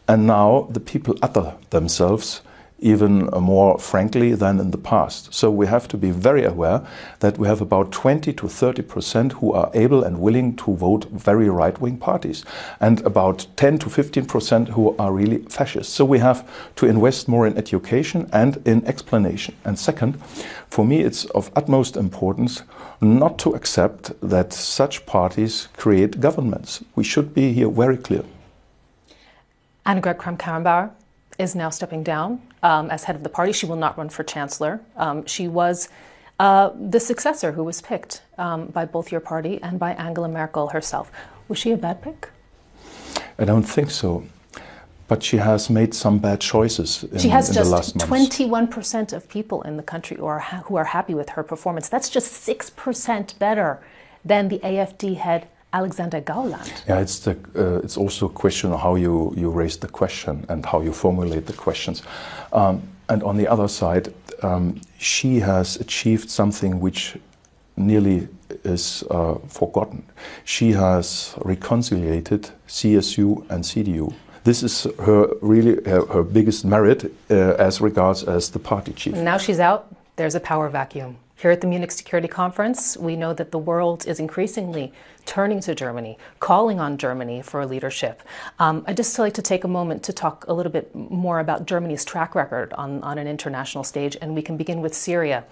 And 0.08 0.26
now 0.28 0.68
the 0.72 0.80
people 0.80 1.16
utter 1.22 1.54
themselves 1.70 2.42
even 2.80 3.34
uh, 3.34 3.40
more 3.40 3.80
frankly 3.80 4.34
than 4.34 4.60
in 4.60 4.72
the 4.72 4.78
past. 4.78 5.34
So 5.34 5.50
we 5.50 5.68
have 5.68 5.88
to 5.90 5.98
be 5.98 6.12
very 6.12 6.44
aware 6.44 6.86
that 7.20 7.38
we 7.38 7.48
have 7.48 7.62
about 7.62 7.92
20 7.92 8.34
to 8.34 8.48
30 8.48 8.82
percent 8.84 9.34
who 9.34 9.54
are 9.54 9.72
able 9.74 10.04
and 10.04 10.20
willing 10.20 10.56
to 10.58 10.76
vote 10.76 11.06
very 11.06 11.50
right 11.50 11.80
wing 11.82 11.98
parties, 11.98 12.46
and 12.80 13.02
about 13.06 13.48
10 13.56 13.80
to 13.80 13.90
15 13.90 14.26
percent 14.26 14.70
who 14.70 14.96
are 14.98 15.12
really 15.12 15.40
fascists. 15.50 15.94
So 15.94 16.06
we 16.06 16.20
have 16.20 16.48
to 16.76 16.86
invest 16.86 17.28
more 17.28 17.48
in 17.48 17.58
education 17.58 18.30
and 18.32 18.58
in 18.66 18.86
explanation. 18.86 19.56
And 19.66 19.80
second, 19.80 20.22
for 20.70 20.86
me, 20.86 21.02
it's 21.02 21.26
of 21.26 21.52
utmost 21.56 21.98
importance 21.98 22.64
not 23.02 23.38
to 23.40 23.54
accept 23.54 24.12
that 24.22 24.54
such 24.54 25.06
parties 25.06 25.70
create 25.78 26.20
governments. 26.20 26.84
We 26.96 27.04
should 27.04 27.34
be 27.34 27.54
here 27.54 27.70
very 27.70 27.98
clear. 27.98 28.24
Annegret 29.86 30.18
Kramp-Karrenbauer 30.18 30.92
is 31.38 31.56
now 31.56 31.70
stepping 31.70 32.04
down 32.04 32.42
um, 32.64 32.90
as 32.90 33.04
head 33.04 33.16
of 33.16 33.24
the 33.24 33.30
party. 33.30 33.52
She 33.52 33.66
will 33.66 33.76
not 33.76 33.98
run 33.98 34.10
for 34.10 34.24
chancellor. 34.24 34.82
Um, 34.96 35.26
she 35.26 35.48
was 35.48 35.90
uh, 36.40 36.72
the 36.80 37.00
successor 37.00 37.52
who 37.52 37.64
was 37.64 37.82
picked 37.82 38.22
um, 38.38 38.68
by 38.68 38.86
both 38.86 39.12
your 39.12 39.22
party 39.22 39.60
and 39.62 39.80
by 39.80 39.94
Angela 39.94 40.28
Merkel 40.28 40.70
herself. 40.70 41.12
Was 41.48 41.58
she 41.58 41.72
a 41.72 41.78
bad 41.78 42.02
pick? 42.02 42.30
I 43.40 43.46
don't 43.46 43.64
think 43.64 43.92
so. 43.92 44.24
But 45.08 45.24
she 45.24 45.38
has 45.38 45.70
made 45.70 45.94
some 45.94 46.20
bad 46.20 46.42
choices 46.42 47.06
in, 47.06 47.20
She 47.20 47.30
has 47.30 47.50
in 47.50 47.64
the 47.64 47.70
last 47.70 47.94
just 47.94 48.06
21% 48.08 49.14
of 49.14 49.30
people 49.30 49.62
in 49.62 49.78
the 49.78 49.84
country 49.84 50.18
who 50.18 50.26
are, 50.26 50.40
ha- 50.40 50.64
who 50.66 50.76
are 50.76 50.84
happy 50.84 51.14
with 51.14 51.30
her 51.30 51.44
performance. 51.44 51.88
That's 51.88 52.10
just 52.10 52.46
6% 52.46 53.40
better 53.40 53.80
than 54.26 54.50
the 54.50 54.60
AFD 54.60 55.16
head 55.16 55.48
Alexander 55.74 56.22
Gauland. 56.22 56.72
Yeah, 56.88 57.02
it's 57.02 57.20
the 57.20 57.32
uh, 57.56 57.84
it's 57.84 57.98
also 57.98 58.26
a 58.28 58.30
question 58.30 58.72
of 58.72 58.80
how 58.80 58.96
you 58.96 59.34
you 59.36 59.50
raise 59.50 59.78
the 59.78 59.88
question 59.88 60.46
and 60.50 60.66
how 60.66 60.82
you 60.82 60.94
formulate 60.94 61.46
the 61.46 61.54
questions. 61.54 62.04
Um, 62.54 62.82
and 63.10 63.24
on 63.24 63.38
the 63.38 63.48
other 63.48 63.68
side, 63.68 64.14
um, 64.44 64.82
she 64.98 65.40
has 65.40 65.78
achieved 65.78 66.30
something 66.30 66.80
which 66.80 67.18
nearly 67.76 68.28
is 68.64 69.04
uh, 69.10 69.36
forgotten. 69.48 70.04
She 70.46 70.72
has 70.72 71.36
reconciliated 71.46 72.50
CSU 72.68 73.46
and 73.50 73.64
CDU. 73.64 74.14
This 74.44 74.64
is 74.64 74.88
her 75.06 75.28
really 75.42 75.76
her, 75.86 76.06
her 76.06 76.24
biggest 76.24 76.66
merit 76.66 77.12
uh, 77.30 77.34
as 77.60 77.82
regards 77.82 78.24
as 78.24 78.50
the 78.50 78.60
party 78.60 78.94
chief. 78.94 79.16
Now 79.16 79.38
she's 79.38 79.60
out, 79.60 79.88
there's 80.16 80.36
a 80.36 80.40
power 80.40 80.70
vacuum. 80.70 81.18
Here 81.40 81.52
at 81.52 81.62
the 81.62 81.68
Munich 81.68 81.92
Security 81.92 82.28
Conference, 82.28 82.98
we 82.98 83.16
know 83.16 83.32
that 83.32 83.52
the 83.52 83.60
world 83.60 84.08
is 84.08 84.20
increasingly 84.20 84.92
turning 85.28 85.60
to 85.60 85.76
Germany, 85.76 86.18
calling 86.40 86.80
on 86.80 86.98
Germany 86.98 87.44
for 87.44 87.64
leadership. 87.64 88.24
Um, 88.58 88.84
I'd 88.88 88.98
just 88.98 89.20
like 89.20 89.36
to 89.36 89.44
take 89.44 89.64
a 89.64 89.68
moment 89.68 90.02
to 90.06 90.14
talk 90.14 90.46
a 90.48 90.54
little 90.54 90.72
bit 90.72 90.96
more 90.96 91.40
about 91.40 91.68
Germany's 91.68 92.04
track 92.04 92.34
record 92.34 92.74
on, 92.74 93.04
on 93.04 93.20
an 93.20 93.28
international 93.28 93.84
stage, 93.84 94.18
and 94.20 94.34
we 94.34 94.42
can 94.42 94.58
begin 94.58 94.82
with 94.82 94.96
Syria. 94.96 95.44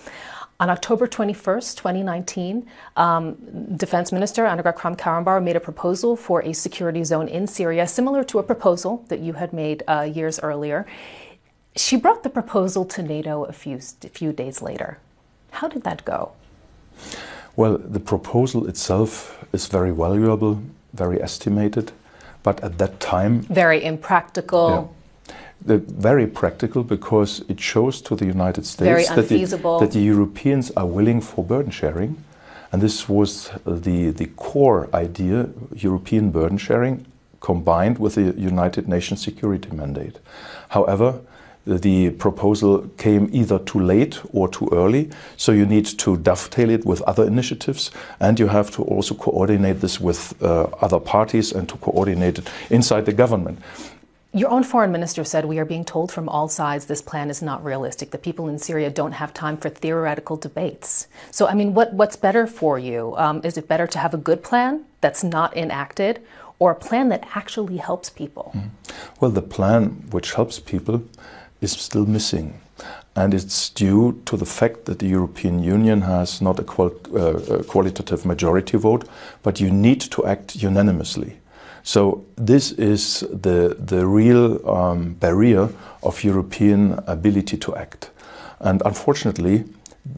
On 0.59 0.71
October 0.71 1.05
21st, 1.05 1.77
2019, 1.77 2.65
um, 2.97 3.77
Defense 3.77 4.11
Minister 4.11 4.45
Annegret 4.45 4.75
Kramp-Karrenbauer 4.75 5.43
made 5.43 5.55
a 5.55 5.59
proposal 5.59 6.15
for 6.15 6.41
a 6.41 6.53
security 6.53 7.03
zone 7.03 7.27
in 7.27 7.45
Syria, 7.45 7.85
similar 7.85 8.23
to 8.23 8.39
a 8.39 8.43
proposal 8.43 9.05
that 9.09 9.19
you 9.19 9.33
had 9.33 9.53
made 9.53 9.83
uh, 9.87 10.01
years 10.01 10.39
earlier. 10.39 10.87
She 11.75 11.95
brought 11.95 12.23
the 12.23 12.31
proposal 12.31 12.85
to 12.85 13.03
NATO 13.03 13.43
a 13.43 13.53
few, 13.53 13.77
a 14.03 14.09
few 14.09 14.33
days 14.33 14.63
later. 14.63 14.97
How 15.55 15.67
did 15.69 15.83
that 15.83 16.03
go? 16.03 16.31
Well, 17.55 17.77
the 17.77 17.99
proposal 17.99 18.67
itself 18.67 19.45
is 19.53 19.67
very 19.67 19.91
valuable, 19.91 20.61
very 20.93 21.21
estimated, 21.21 21.91
but 22.43 22.61
at 22.61 22.77
that 22.77 22.99
time 22.99 23.41
Very 23.43 23.83
impractical. 23.83 24.93
the, 25.65 25.77
very 25.77 26.27
practical 26.27 26.83
because 26.83 27.43
it 27.47 27.59
shows 27.59 28.01
to 28.01 28.15
the 28.15 28.25
United 28.25 28.65
States 28.65 29.09
that 29.09 29.29
the, 29.29 29.45
that 29.79 29.91
the 29.91 30.01
Europeans 30.01 30.71
are 30.71 30.85
willing 30.85 31.21
for 31.21 31.43
burden 31.43 31.71
sharing. 31.71 32.23
And 32.71 32.81
this 32.81 33.07
was 33.07 33.51
the, 33.65 34.11
the 34.11 34.27
core 34.35 34.89
idea 34.93 35.47
European 35.73 36.31
burden 36.31 36.57
sharing 36.57 37.05
combined 37.39 37.97
with 37.99 38.15
the 38.15 38.33
United 38.37 38.87
Nations 38.89 39.21
security 39.21 39.69
mandate. 39.71 40.19
However, 40.69 41.21
the- 41.65 42.11
proposal 42.11 42.87
came 42.97 43.29
either 43.31 43.59
too 43.59 43.79
late 43.79 44.21
or 44.33 44.47
too 44.47 44.69
early, 44.71 45.09
so 45.37 45.51
you 45.51 45.65
need 45.65 45.85
to 45.85 46.17
dovetail 46.17 46.69
it 46.69 46.85
with 46.85 47.01
other 47.03 47.25
initiatives, 47.25 47.91
and 48.19 48.39
you 48.39 48.47
have 48.47 48.71
to 48.71 48.83
also 48.83 49.15
coordinate 49.15 49.81
this 49.81 49.99
with 49.99 50.33
uh, 50.41 50.63
other 50.81 50.99
parties 50.99 51.51
and 51.51 51.67
to 51.69 51.77
coordinate 51.77 52.37
it 52.39 52.49
inside 52.69 53.05
the 53.05 53.13
government. 53.13 53.59
Your 54.33 54.49
own 54.49 54.63
foreign 54.63 54.91
minister 54.91 55.23
said 55.23 55.45
we 55.45 55.59
are 55.59 55.65
being 55.65 55.85
told 55.85 56.11
from 56.11 56.27
all 56.27 56.49
sides 56.49 56.87
this 56.87 57.01
plan 57.01 57.29
is 57.29 57.41
not 57.41 57.63
realistic. 57.63 58.11
The 58.11 58.17
people 58.17 58.49
in 58.49 58.59
Syria 58.59 58.89
don't 58.89 59.13
have 59.13 59.33
time 59.33 59.55
for 59.55 59.69
theoretical 59.69 60.35
debates. 60.35 61.07
So, 61.31 61.47
I 61.47 61.53
mean, 61.53 61.73
what, 61.73 61.93
what's 61.93 62.17
better 62.17 62.45
for 62.45 62.77
you? 62.77 63.15
Um, 63.15 63.39
is 63.45 63.57
it 63.57 63.69
better 63.69 63.87
to 63.87 63.97
have 63.97 64.13
a 64.13 64.17
good 64.17 64.43
plan 64.43 64.83
that's 64.99 65.23
not 65.23 65.55
enacted 65.55 66.21
or 66.59 66.71
a 66.71 66.75
plan 66.75 67.07
that 67.09 67.25
actually 67.33 67.77
helps 67.77 68.09
people? 68.09 68.53
Well, 69.21 69.31
the 69.31 69.41
plan 69.41 70.07
which 70.11 70.33
helps 70.33 70.59
people 70.59 71.03
is 71.65 71.81
still 71.81 72.05
missing. 72.05 72.61
And 73.15 73.33
it's 73.33 73.69
due 73.69 74.21
to 74.25 74.37
the 74.37 74.45
fact 74.45 74.85
that 74.85 74.99
the 74.99 75.07
European 75.07 75.63
Union 75.63 76.01
has 76.01 76.41
not 76.41 76.59
a, 76.59 76.63
qual- 76.63 76.99
uh, 77.13 77.59
a 77.59 77.63
qualitative 77.63 78.25
majority 78.25 78.77
vote, 78.77 79.07
but 79.41 79.59
you 79.59 79.71
need 79.71 80.01
to 80.11 80.25
act 80.25 80.55
unanimously. 80.55 81.37
So, 81.83 82.25
this 82.35 82.71
is 82.71 83.19
the, 83.31 83.77
the 83.79 84.05
real 84.07 84.67
um, 84.67 85.13
barrier 85.13 85.69
of 86.01 86.23
European 86.23 86.99
ability 87.07 87.57
to 87.57 87.75
act. 87.75 88.09
And 88.59 88.81
unfortunately, 88.85 89.65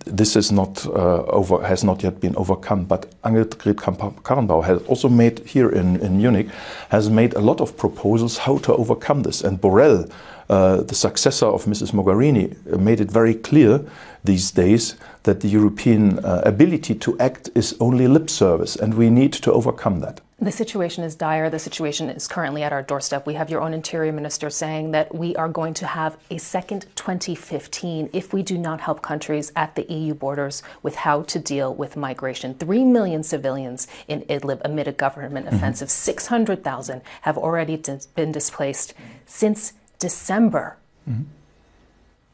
this 0.05 0.35
is 0.35 0.51
not 0.51 0.85
uh, 0.85 1.23
over, 1.25 1.65
has 1.65 1.83
not 1.83 2.03
yet 2.03 2.19
been 2.19 2.35
overcome. 2.35 2.85
But 2.85 3.13
Annegret 3.23 3.77
Kramp-Karrenbauer 3.77 4.63
has 4.65 4.81
also 4.83 5.09
made 5.09 5.39
here 5.39 5.69
in, 5.69 5.97
in 6.01 6.17
Munich 6.17 6.47
has 6.89 7.09
made 7.09 7.33
a 7.35 7.39
lot 7.39 7.61
of 7.61 7.77
proposals 7.77 8.37
how 8.37 8.57
to 8.59 8.73
overcome 8.73 9.23
this. 9.23 9.43
And 9.43 9.61
Borrell, 9.61 10.11
uh, 10.49 10.81
the 10.81 10.95
successor 10.95 11.47
of 11.47 11.65
Mrs. 11.65 11.91
Mogherini, 11.91 12.55
made 12.77 13.01
it 13.01 13.11
very 13.11 13.33
clear 13.33 13.81
these 14.23 14.51
days 14.51 14.95
that 15.23 15.41
the 15.41 15.47
European 15.47 16.19
uh, 16.19 16.41
ability 16.45 16.95
to 16.95 17.17
act 17.19 17.49
is 17.55 17.75
only 17.79 18.07
lip 18.07 18.29
service, 18.29 18.75
and 18.75 18.93
we 18.93 19.09
need 19.09 19.33
to 19.33 19.51
overcome 19.51 19.99
that. 20.01 20.21
The 20.39 20.51
situation 20.51 21.03
is 21.03 21.15
dire. 21.15 21.49
The 21.49 21.57
situation 21.57 22.11
is 22.11 22.27
currently 22.27 22.61
at 22.61 22.71
our 22.71 22.83
doorstep. 22.83 23.25
We 23.25 23.33
have 23.33 23.49
your 23.49 23.61
own 23.61 23.73
interior 23.73 24.11
minister 24.11 24.51
saying 24.51 24.91
that 24.91 25.15
we 25.15 25.35
are 25.35 25.49
going 25.49 25.73
to 25.75 25.87
have 25.87 26.15
a 26.29 26.37
second 26.37 26.85
2015 26.95 28.11
if 28.13 28.33
we 28.33 28.43
do 28.43 28.55
not 28.55 28.79
help 28.79 29.01
countries 29.01 29.51
at 29.55 29.73
the 29.73 29.91
EU 29.91 30.13
borders 30.13 30.61
with 30.83 30.95
how 30.95 31.23
to 31.23 31.39
deal 31.39 31.73
with 31.73 31.97
migration. 31.97 32.53
Three 32.53 32.85
million 32.85 33.23
civilians 33.23 33.87
in 34.07 34.21
Idlib 34.29 34.61
amid 34.63 34.87
a 34.87 34.91
government 34.91 35.47
mm-hmm. 35.47 35.55
offensive. 35.55 35.89
600,000 35.89 37.01
have 37.21 37.37
already 37.37 37.81
been 38.15 38.31
displaced 38.31 38.93
since 39.25 39.73
December. 39.99 40.77
Mm-hmm. 41.09 41.23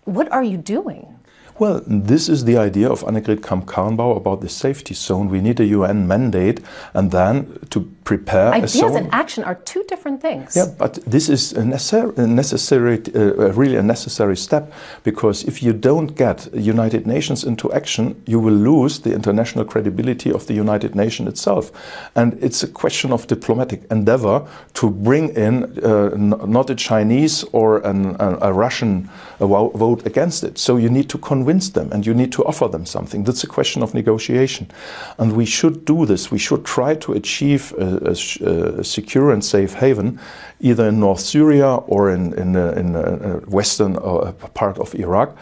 What 0.06 0.32
are 0.32 0.44
you 0.44 0.58
doing? 0.58 1.20
Well, 1.60 1.84
this 1.86 2.30
is 2.30 2.46
the 2.46 2.58
idea 2.58 2.90
of 2.90 3.04
Annegret 3.04 3.44
Kramp-Karrenbauer 3.44 4.18
about 4.18 4.42
the 4.42 4.50
safety 4.50 4.96
zone. 4.96 5.30
We 5.30 5.40
need 5.40 5.60
a 5.60 5.66
UN 5.66 6.08
mandate 6.08 6.62
and 6.94 7.12
then 7.12 7.60
to 7.70 7.93
prepare 8.04 8.54
Ideas 8.54 8.96
and 8.96 9.14
action 9.14 9.44
are 9.44 9.56
two 9.56 9.84
different 9.88 10.22
things. 10.22 10.56
Yeah, 10.56 10.68
but 10.78 10.96
this 11.06 11.30
is 11.30 11.54
a 11.54 11.66
necessary, 11.66 13.02
uh, 13.16 13.54
really 13.54 13.78
a 13.78 13.84
necessary 13.84 14.36
step 14.36 14.74
because 15.04 15.44
if 15.44 15.64
you 15.64 15.74
don't 15.74 16.16
get 16.16 16.50
United 16.54 17.08
Nations 17.08 17.44
into 17.44 17.72
action, 17.72 18.22
you 18.26 18.40
will 18.40 18.54
lose 18.54 19.00
the 19.00 19.14
international 19.14 19.66
credibility 19.66 20.32
of 20.32 20.48
the 20.48 20.54
United 20.54 20.96
Nations 20.96 21.30
itself. 21.30 21.72
And 22.16 22.38
it's 22.42 22.64
a 22.64 22.68
question 22.68 23.12
of 23.12 23.28
diplomatic 23.28 23.84
endeavor 23.90 24.48
to 24.74 24.90
bring 24.90 25.30
in 25.36 25.64
uh, 25.84 26.10
not 26.18 26.70
a 26.70 26.76
Chinese 26.76 27.44
or 27.52 27.80
an, 27.86 28.16
a, 28.20 28.38
a 28.42 28.54
Russian 28.54 29.10
uh, 29.40 29.48
vote 29.48 30.06
against 30.06 30.44
it. 30.44 30.58
So 30.58 30.78
you 30.78 30.90
need 30.90 31.10
to 31.10 31.18
convince 31.18 31.70
them 31.70 31.92
and 31.92 32.06
you 32.06 32.14
need 32.14 32.32
to 32.34 32.44
offer 32.46 32.68
them 32.68 32.86
something. 32.86 33.24
That's 33.24 33.44
a 33.44 33.48
question 33.48 33.84
of 33.84 33.94
negotiation. 33.94 34.70
And 35.18 35.34
we 35.34 35.46
should 35.46 35.86
do 35.86 36.06
this. 36.06 36.32
We 36.32 36.40
should 36.40 36.66
try 36.66 36.96
to 36.96 37.14
achieve 37.14 37.74
a, 37.78 37.93
a, 38.02 38.80
a 38.80 38.84
secure 38.84 39.32
and 39.32 39.44
safe 39.44 39.74
haven, 39.74 40.20
either 40.60 40.88
in 40.88 41.00
North 41.00 41.20
Syria 41.20 41.76
or 41.88 42.12
in, 42.12 42.34
in, 42.34 42.56
uh, 42.56 42.72
in 42.72 42.96
a 42.96 43.38
western 43.48 43.98
uh, 43.98 44.32
part 44.54 44.78
of 44.78 44.96
Iraq, 44.96 45.36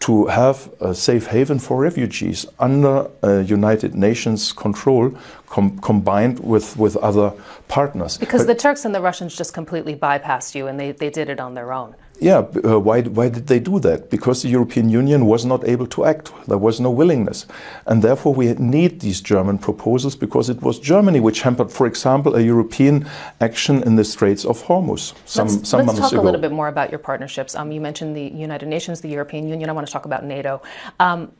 to 0.00 0.26
have 0.26 0.68
a 0.80 0.94
safe 0.94 1.26
haven 1.26 1.60
for 1.60 1.80
refugees 1.80 2.44
under 2.58 3.08
United 3.46 3.94
Nations 3.94 4.52
control 4.52 5.12
com 5.46 5.78
combined 5.78 6.40
with, 6.40 6.76
with 6.76 6.96
other 6.96 7.32
partners. 7.68 8.18
Because 8.18 8.46
but 8.46 8.54
the 8.54 8.60
Turks 8.60 8.84
and 8.84 8.94
the 8.94 9.00
Russians 9.00 9.36
just 9.36 9.54
completely 9.54 9.94
bypassed 9.94 10.54
you 10.54 10.66
and 10.66 10.80
they, 10.80 10.92
they 10.92 11.10
did 11.10 11.28
it 11.28 11.38
on 11.38 11.54
their 11.54 11.72
own. 11.72 11.94
Yeah, 12.22 12.46
uh, 12.64 12.78
why, 12.78 13.02
why 13.02 13.28
did 13.28 13.48
they 13.48 13.58
do 13.58 13.80
that? 13.80 14.08
Because 14.08 14.42
the 14.42 14.48
European 14.48 14.88
Union 14.88 15.26
was 15.26 15.44
not 15.44 15.66
able 15.66 15.86
to 15.88 16.04
act. 16.04 16.32
There 16.46 16.58
was 16.58 16.78
no 16.78 16.90
willingness. 16.90 17.46
And 17.86 18.00
therefore, 18.02 18.32
we 18.32 18.54
need 18.54 19.00
these 19.00 19.20
German 19.20 19.58
proposals 19.58 20.14
because 20.14 20.48
it 20.48 20.62
was 20.62 20.78
Germany 20.78 21.18
which 21.18 21.42
hampered, 21.42 21.72
for 21.72 21.86
example, 21.86 22.36
a 22.36 22.40
European 22.40 23.08
action 23.40 23.82
in 23.82 23.96
the 23.96 24.04
Straits 24.04 24.44
of 24.44 24.62
Hormuz 24.62 25.14
some, 25.24 25.48
let's, 25.48 25.68
some 25.68 25.86
let's 25.86 25.98
talk 25.98 26.12
a 26.12 26.20
little 26.20 26.40
bit 26.40 26.52
more 26.52 26.68
about 26.68 26.90
your 26.90 26.98
partnerships. 26.98 27.54
Um, 27.56 27.72
you 27.72 27.80
mentioned 27.80 28.16
the 28.16 28.22
United 28.22 28.68
Nations, 28.68 29.00
the 29.00 29.08
European 29.08 29.48
Union. 29.48 29.68
I 29.68 29.72
want 29.72 29.86
to 29.86 29.92
talk 29.92 30.04
about 30.04 30.24
NATO. 30.24 30.62
Um, 31.00 31.32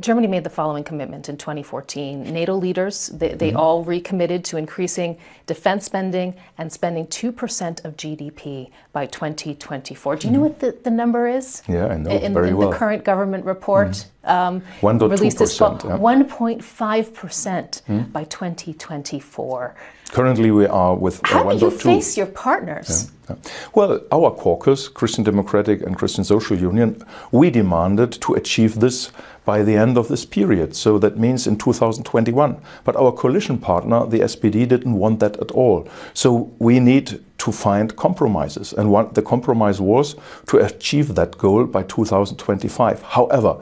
Germany 0.00 0.26
made 0.26 0.42
the 0.42 0.50
following 0.50 0.82
commitment 0.82 1.28
in 1.28 1.36
2014. 1.36 2.24
NATO 2.24 2.56
leaders, 2.56 3.08
they, 3.08 3.34
they 3.34 3.48
mm-hmm. 3.50 3.56
all 3.56 3.84
recommitted 3.84 4.44
to 4.46 4.56
increasing 4.56 5.18
defense 5.46 5.84
spending 5.84 6.34
and 6.58 6.72
spending 6.72 7.06
2% 7.06 7.84
of 7.84 7.96
GDP 7.96 8.70
by 8.92 9.06
2024. 9.06 10.16
Do 10.16 10.26
you 10.26 10.32
mm-hmm. 10.32 10.36
know 10.36 10.42
what 10.42 10.58
the, 10.58 10.76
the 10.82 10.90
number 10.90 11.28
is? 11.28 11.62
Yeah, 11.68 11.86
I 11.86 11.96
know 11.96 12.10
in, 12.10 12.34
very 12.34 12.48
in 12.48 12.56
well. 12.56 12.70
the 12.70 12.76
current 12.76 13.04
government 13.04 13.44
report 13.44 14.06
mm-hmm. 14.24 14.82
um, 14.82 15.08
released 15.10 15.38
this 15.38 15.56
fall, 15.56 15.80
yeah. 15.84 15.96
1.5% 15.96 16.58
mm 16.60 17.84
hmm 17.86 18.04
by 18.14 18.24
2024. 18.24 19.74
Currently, 20.10 20.50
we 20.50 20.66
are 20.66 20.94
with 20.94 21.24
uh, 21.24 21.28
How 21.28 21.52
do 21.52 21.64
you 21.64 21.70
face 21.70 22.16
your 22.16 22.26
partners? 22.26 23.10
Yeah. 23.28 23.36
Well, 23.74 24.00
our 24.12 24.30
caucus, 24.30 24.88
Christian 24.88 25.24
Democratic 25.24 25.82
and 25.82 25.96
Christian 25.96 26.24
Social 26.24 26.56
Union, 26.56 27.02
we 27.32 27.50
demanded 27.50 28.12
to 28.20 28.34
achieve 28.34 28.78
this 28.80 29.10
by 29.44 29.62
the 29.62 29.76
end 29.76 29.96
of 29.96 30.08
this 30.08 30.24
period. 30.24 30.74
So 30.74 30.98
that 30.98 31.18
means 31.18 31.46
in 31.46 31.56
2021. 31.56 32.56
But 32.84 32.96
our 32.96 33.12
coalition 33.12 33.58
partner, 33.58 34.06
the 34.06 34.20
SPD, 34.20 34.66
didn't 34.68 34.94
want 34.94 35.20
that 35.20 35.36
at 35.38 35.50
all. 35.50 35.88
So 36.14 36.52
we 36.58 36.80
need 36.80 37.20
to 37.38 37.52
find 37.52 37.94
compromises. 37.96 38.72
And 38.72 38.90
one, 38.90 39.12
the 39.12 39.22
compromise 39.22 39.80
was 39.80 40.16
to 40.46 40.58
achieve 40.58 41.14
that 41.14 41.36
goal 41.36 41.64
by 41.66 41.82
2025. 41.82 43.02
However, 43.02 43.60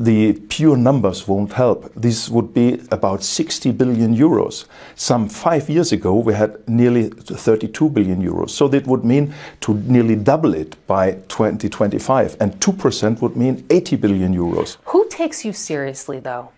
the 0.00 0.32
pure 0.48 0.78
numbers 0.78 1.28
won't 1.28 1.52
help. 1.52 1.92
This 1.94 2.30
would 2.30 2.54
be 2.54 2.80
about 2.90 3.22
60 3.22 3.70
billion 3.72 4.16
euros. 4.16 4.64
Some 4.96 5.28
five 5.28 5.68
years 5.68 5.92
ago, 5.92 6.14
we 6.14 6.32
had 6.32 6.66
nearly 6.66 7.10
32 7.10 7.90
billion 7.90 8.22
euros. 8.22 8.48
So 8.48 8.66
that 8.68 8.86
would 8.86 9.04
mean 9.04 9.34
to 9.60 9.74
nearly 9.74 10.16
double 10.16 10.54
it 10.54 10.74
by 10.86 11.12
2025. 11.28 12.38
And 12.40 12.58
2% 12.60 13.20
would 13.20 13.36
mean 13.36 13.66
80 13.68 13.96
billion 13.96 14.34
euros. 14.34 14.78
Who 14.86 15.06
takes 15.10 15.44
you 15.44 15.52
seriously, 15.52 16.18
though? 16.18 16.48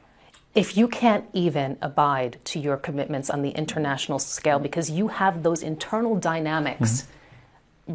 If 0.55 0.77
you 0.77 0.87
can't 0.87 1.25
even 1.33 1.79
abide 1.83 2.39
to 2.45 2.61
your 2.61 2.77
commitments 2.77 3.29
on 3.29 3.43
the 3.43 3.51
international 3.51 4.21
scale 4.21 4.61
because 4.61 4.89
you 4.89 5.09
have 5.09 5.43
those 5.43 5.65
internal 5.65 6.15
dynamics. 6.17 7.03
Mm-hmm 7.03 7.19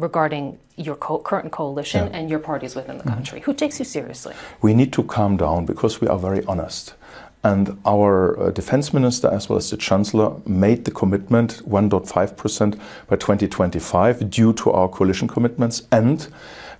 regarding 0.00 0.58
your 0.76 0.96
co- 0.96 1.18
current 1.18 1.52
coalition 1.52 2.06
yeah. 2.06 2.16
and 2.18 2.30
your 2.30 2.38
parties 2.38 2.74
within 2.74 2.98
the 2.98 3.04
mm-hmm. 3.04 3.14
country? 3.14 3.40
Who 3.40 3.54
takes 3.54 3.78
you 3.78 3.84
seriously? 3.84 4.34
We 4.62 4.74
need 4.74 4.92
to 4.94 5.02
calm 5.02 5.36
down 5.36 5.66
because 5.66 6.00
we 6.00 6.08
are 6.08 6.18
very 6.18 6.44
honest. 6.44 6.94
And 7.44 7.78
our 7.86 8.38
uh, 8.38 8.50
defense 8.50 8.92
minister, 8.92 9.28
as 9.28 9.48
well 9.48 9.58
as 9.58 9.70
the 9.70 9.76
chancellor, 9.76 10.34
made 10.46 10.84
the 10.84 10.90
commitment 10.90 11.62
1.5% 11.68 12.78
by 13.06 13.16
2025 13.16 14.28
due 14.28 14.52
to 14.54 14.72
our 14.72 14.88
coalition 14.88 15.28
commitments 15.28 15.82
and 15.92 16.28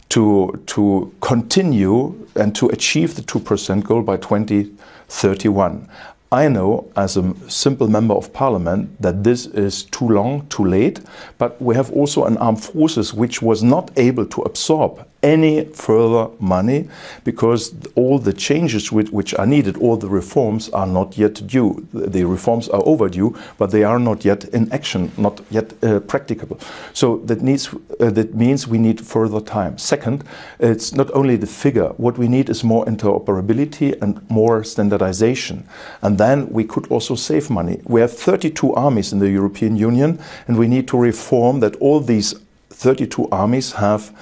to, 0.08 0.60
to 0.66 1.14
continue 1.20 2.26
and 2.34 2.54
to 2.56 2.68
achieve 2.68 3.14
the 3.14 3.22
2% 3.22 3.84
goal 3.84 4.02
by 4.02 4.16
2031. 4.16 5.88
I 6.30 6.48
know 6.48 6.90
as 6.94 7.16
a 7.16 7.34
simple 7.48 7.88
member 7.88 8.12
of 8.14 8.34
parliament 8.34 9.00
that 9.00 9.24
this 9.24 9.46
is 9.46 9.84
too 9.84 10.08
long, 10.08 10.46
too 10.48 10.64
late, 10.64 11.00
but 11.38 11.60
we 11.60 11.74
have 11.74 11.90
also 11.92 12.24
an 12.24 12.36
armed 12.36 12.62
forces 12.62 13.14
which 13.14 13.40
was 13.40 13.62
not 13.62 13.90
able 13.96 14.26
to 14.26 14.42
absorb 14.42 15.06
any 15.22 15.64
further 15.64 16.28
money 16.38 16.88
because 17.24 17.74
all 17.96 18.18
the 18.18 18.32
changes 18.32 18.92
which, 18.92 19.34
are 19.34 19.46
needed, 19.46 19.76
all 19.78 19.96
the 19.96 20.08
reforms 20.08 20.68
are 20.70 20.86
not 20.86 21.18
yet 21.18 21.46
due. 21.46 21.86
The 21.92 22.24
reforms 22.24 22.68
are 22.68 22.82
overdue, 22.84 23.36
but 23.58 23.70
they 23.70 23.82
are 23.82 23.98
not 23.98 24.24
yet 24.24 24.44
in 24.44 24.72
action, 24.72 25.10
not 25.16 25.40
yet 25.50 25.72
uh, 25.82 26.00
practicable. 26.00 26.60
So 26.92 27.18
that 27.26 27.42
needs 27.42 27.68
uh, 28.00 28.10
that 28.10 28.34
means 28.34 28.68
we 28.68 28.78
need 28.78 29.00
further 29.00 29.40
time. 29.40 29.76
Second, 29.78 30.24
it's 30.60 30.92
not 30.92 31.10
only 31.12 31.36
the 31.36 31.46
figure. 31.46 31.88
What 31.96 32.16
we 32.18 32.28
need 32.28 32.48
is 32.48 32.62
more 32.62 32.84
interoperability 32.86 34.00
and 34.00 34.20
more 34.30 34.62
standardization, 34.64 35.64
and 36.02 36.18
then 36.18 36.48
we 36.50 36.64
could 36.64 36.86
also 36.90 37.16
save 37.16 37.50
money. 37.50 37.80
We 37.84 38.00
have 38.00 38.12
32 38.12 38.74
armies 38.74 39.12
in 39.12 39.18
the 39.18 39.30
European 39.30 39.76
Union, 39.76 40.18
and 40.46 40.56
we 40.56 40.68
need 40.68 40.86
to 40.88 40.98
reform 40.98 41.60
that 41.60 41.76
all 41.76 42.00
these 42.00 42.34
32 42.70 43.28
armies 43.30 43.72
have 43.72 44.12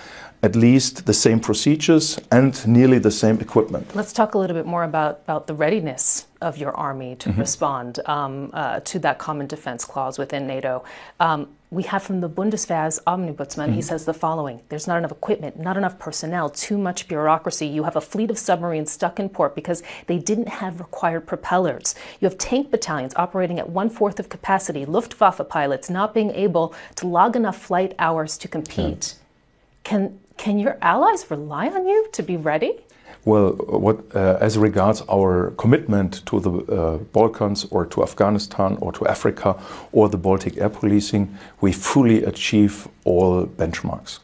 at 0.46 0.54
least 0.54 1.06
the 1.06 1.12
same 1.12 1.40
procedures 1.40 2.20
and 2.30 2.52
nearly 2.68 3.00
the 3.00 3.10
same 3.10 3.40
equipment. 3.40 3.84
Let's 3.96 4.12
talk 4.12 4.34
a 4.34 4.38
little 4.38 4.54
bit 4.54 4.64
more 4.64 4.84
about, 4.84 5.14
about 5.24 5.48
the 5.48 5.54
readiness 5.54 6.28
of 6.40 6.56
your 6.56 6.72
army 6.76 7.16
to 7.16 7.30
mm-hmm. 7.30 7.40
respond 7.40 7.98
um, 8.06 8.50
uh, 8.52 8.78
to 8.80 9.00
that 9.00 9.18
common 9.18 9.48
defense 9.48 9.84
clause 9.84 10.18
within 10.18 10.46
NATO. 10.46 10.84
Um, 11.18 11.48
we 11.70 11.82
have 11.82 12.04
from 12.04 12.20
the 12.20 12.28
Bundeswehr's 12.28 13.00
ombudsman, 13.08 13.66
mm-hmm. 13.66 13.72
he 13.72 13.82
says 13.82 14.04
the 14.04 14.14
following 14.14 14.60
There's 14.68 14.86
not 14.86 14.98
enough 14.98 15.10
equipment, 15.10 15.58
not 15.58 15.76
enough 15.76 15.98
personnel, 15.98 16.48
too 16.48 16.78
much 16.78 17.08
bureaucracy. 17.08 17.66
You 17.66 17.82
have 17.82 17.96
a 17.96 18.00
fleet 18.00 18.30
of 18.30 18.38
submarines 18.38 18.92
stuck 18.92 19.18
in 19.18 19.28
port 19.28 19.56
because 19.56 19.82
they 20.06 20.18
didn't 20.20 20.48
have 20.48 20.78
required 20.78 21.26
propellers. 21.26 21.96
You 22.20 22.28
have 22.28 22.38
tank 22.38 22.70
battalions 22.70 23.14
operating 23.16 23.58
at 23.58 23.68
one 23.68 23.90
fourth 23.90 24.20
of 24.20 24.28
capacity, 24.28 24.84
Luftwaffe 24.84 25.48
pilots 25.48 25.90
not 25.90 26.14
being 26.14 26.30
able 26.30 26.72
to 26.94 27.08
log 27.08 27.34
enough 27.34 27.58
flight 27.60 27.96
hours 27.98 28.38
to 28.38 28.46
compete. 28.46 29.14
Yeah. 29.16 29.22
Can 29.82 30.18
can 30.36 30.58
your 30.58 30.76
allies 30.82 31.30
rely 31.30 31.68
on 31.68 31.86
you 31.86 32.08
to 32.12 32.22
be 32.22 32.36
ready? 32.36 32.80
Well, 33.24 33.54
what, 33.54 34.14
uh, 34.14 34.38
as 34.40 34.56
regards 34.56 35.02
our 35.10 35.50
commitment 35.58 36.24
to 36.26 36.38
the 36.38 36.50
uh, 36.50 36.98
Balkans 37.12 37.66
or 37.72 37.84
to 37.86 38.04
Afghanistan 38.04 38.78
or 38.80 38.92
to 38.92 39.06
Africa 39.08 39.60
or 39.90 40.08
the 40.08 40.16
Baltic 40.16 40.58
air 40.58 40.68
policing, 40.68 41.36
we 41.60 41.72
fully 41.72 42.22
achieve 42.22 42.86
all 43.04 43.46
benchmarks. 43.46 44.20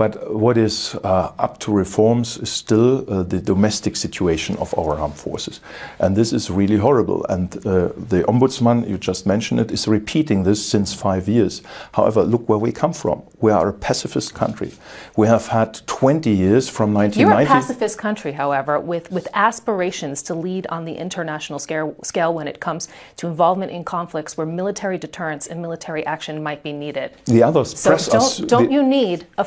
But 0.00 0.34
what 0.34 0.56
is 0.56 0.94
uh, 1.04 1.32
up 1.38 1.58
to 1.58 1.70
reforms 1.70 2.38
is 2.38 2.50
still 2.50 3.04
uh, 3.06 3.22
the 3.22 3.38
domestic 3.38 3.96
situation 3.96 4.56
of 4.56 4.72
our 4.78 4.98
armed 4.98 5.16
forces. 5.16 5.60
And 5.98 6.16
this 6.16 6.32
is 6.32 6.50
really 6.50 6.78
horrible. 6.78 7.26
And 7.28 7.54
uh, 7.66 7.92
the 8.08 8.24
Ombudsman, 8.26 8.88
you 8.88 8.96
just 8.96 9.26
mentioned 9.26 9.60
it, 9.60 9.70
is 9.70 9.86
repeating 9.86 10.44
this 10.44 10.66
since 10.66 10.94
five 10.94 11.28
years. 11.28 11.60
However, 11.92 12.22
look 12.22 12.48
where 12.48 12.56
we 12.56 12.72
come 12.72 12.94
from. 12.94 13.20
We 13.42 13.52
are 13.52 13.68
a 13.68 13.74
pacifist 13.74 14.32
country. 14.32 14.72
We 15.18 15.26
have 15.26 15.48
had 15.48 15.86
20 15.86 16.30
years 16.30 16.66
from 16.66 16.94
1990. 16.94 17.20
You're 17.20 17.42
a 17.42 17.60
pacifist 17.60 17.98
country, 17.98 18.32
however, 18.32 18.80
with, 18.80 19.12
with 19.12 19.28
aspirations 19.34 20.22
to 20.22 20.34
lead 20.34 20.66
on 20.68 20.86
the 20.86 20.94
international 20.94 21.58
scale, 21.58 21.94
scale 22.02 22.32
when 22.32 22.48
it 22.48 22.58
comes 22.58 22.88
to 23.18 23.26
involvement 23.26 23.70
in 23.70 23.84
conflicts 23.84 24.38
where 24.38 24.46
military 24.46 24.96
deterrence 24.96 25.46
and 25.46 25.60
military 25.60 26.06
action 26.06 26.42
might 26.42 26.62
be 26.62 26.72
needed. 26.72 27.10
The 27.26 27.42
others 27.42 27.78
So 27.78 27.90
press 27.90 28.08
don't, 28.08 28.22
us. 28.22 28.38
don't 28.38 28.68
the- 28.68 28.72
you 28.72 28.82
need 28.82 29.26
a 29.36 29.44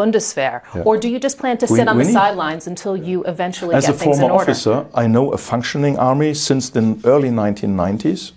Bundeswehr? 0.00 0.60
Or 0.84 0.96
do 0.96 1.08
you 1.08 1.18
just 1.18 1.38
plan 1.38 1.56
to 1.58 1.66
We- 1.70 1.78
sit 1.78 1.88
on 1.88 1.96
we 1.96 2.04
the 2.04 2.12
sidelines 2.12 2.66
until 2.66 2.96
you 2.96 3.24
eventually 3.24 3.74
As 3.74 3.86
get 3.86 3.96
things 3.96 4.18
in 4.18 4.24
order? 4.30 4.50
As 4.50 4.58
a 4.58 4.64
former 4.64 4.82
officer, 4.82 5.02
I 5.02 5.06
know 5.06 5.32
a 5.32 5.38
functioning 5.38 5.98
army 5.98 6.34
since 6.34 6.70
the 6.70 6.82
early 7.04 7.30
1990s, 7.30 8.32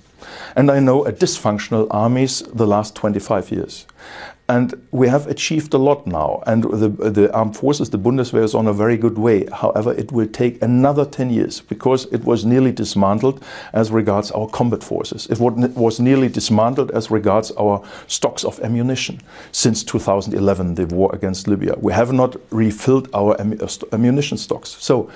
and 0.55 0.69
I 0.69 0.79
know 0.79 1.05
a 1.05 1.11
dysfunctional 1.11 1.87
armies 1.91 2.43
the 2.53 2.67
last 2.67 2.95
25 2.95 3.51
years. 3.51 3.85
And 4.49 4.73
we 4.89 5.07
have 5.07 5.27
achieved 5.27 5.75
a 5.75 5.77
lot 5.77 6.07
now, 6.07 6.41
and 6.47 6.63
the, 6.63 6.89
the 6.89 7.31
armed 7.33 7.55
forces, 7.55 7.91
the 7.91 7.99
Bundeswehr, 7.99 8.43
is 8.43 8.55
on 8.55 8.65
a 8.65 8.73
very 8.73 8.97
good 8.97 9.19
way. 9.19 9.45
However, 9.53 9.93
it 9.93 10.11
will 10.11 10.25
take 10.25 10.59
another 10.63 11.05
10 11.05 11.29
years 11.29 11.61
because 11.61 12.05
it 12.05 12.25
was 12.25 12.45
nearly 12.45 12.71
dismantled 12.71 13.43
as 13.73 13.91
regards 13.91 14.31
our 14.31 14.47
combat 14.49 14.83
forces. 14.83 15.27
It 15.27 15.39
was 15.39 15.99
nearly 15.99 16.29
dismantled 16.29 16.89
as 16.91 17.11
regards 17.11 17.51
our 17.51 17.83
stocks 18.07 18.43
of 18.43 18.59
ammunition 18.61 19.21
since 19.51 19.83
2011, 19.83 20.73
the 20.73 20.87
war 20.87 21.11
against 21.13 21.47
Libya. 21.47 21.75
We 21.77 21.93
have 21.93 22.11
not 22.11 22.35
refilled 22.49 23.07
our 23.13 23.39
uh, 23.39 23.67
ammunition 23.93 24.39
stocks. 24.39 24.75
So 24.79 25.11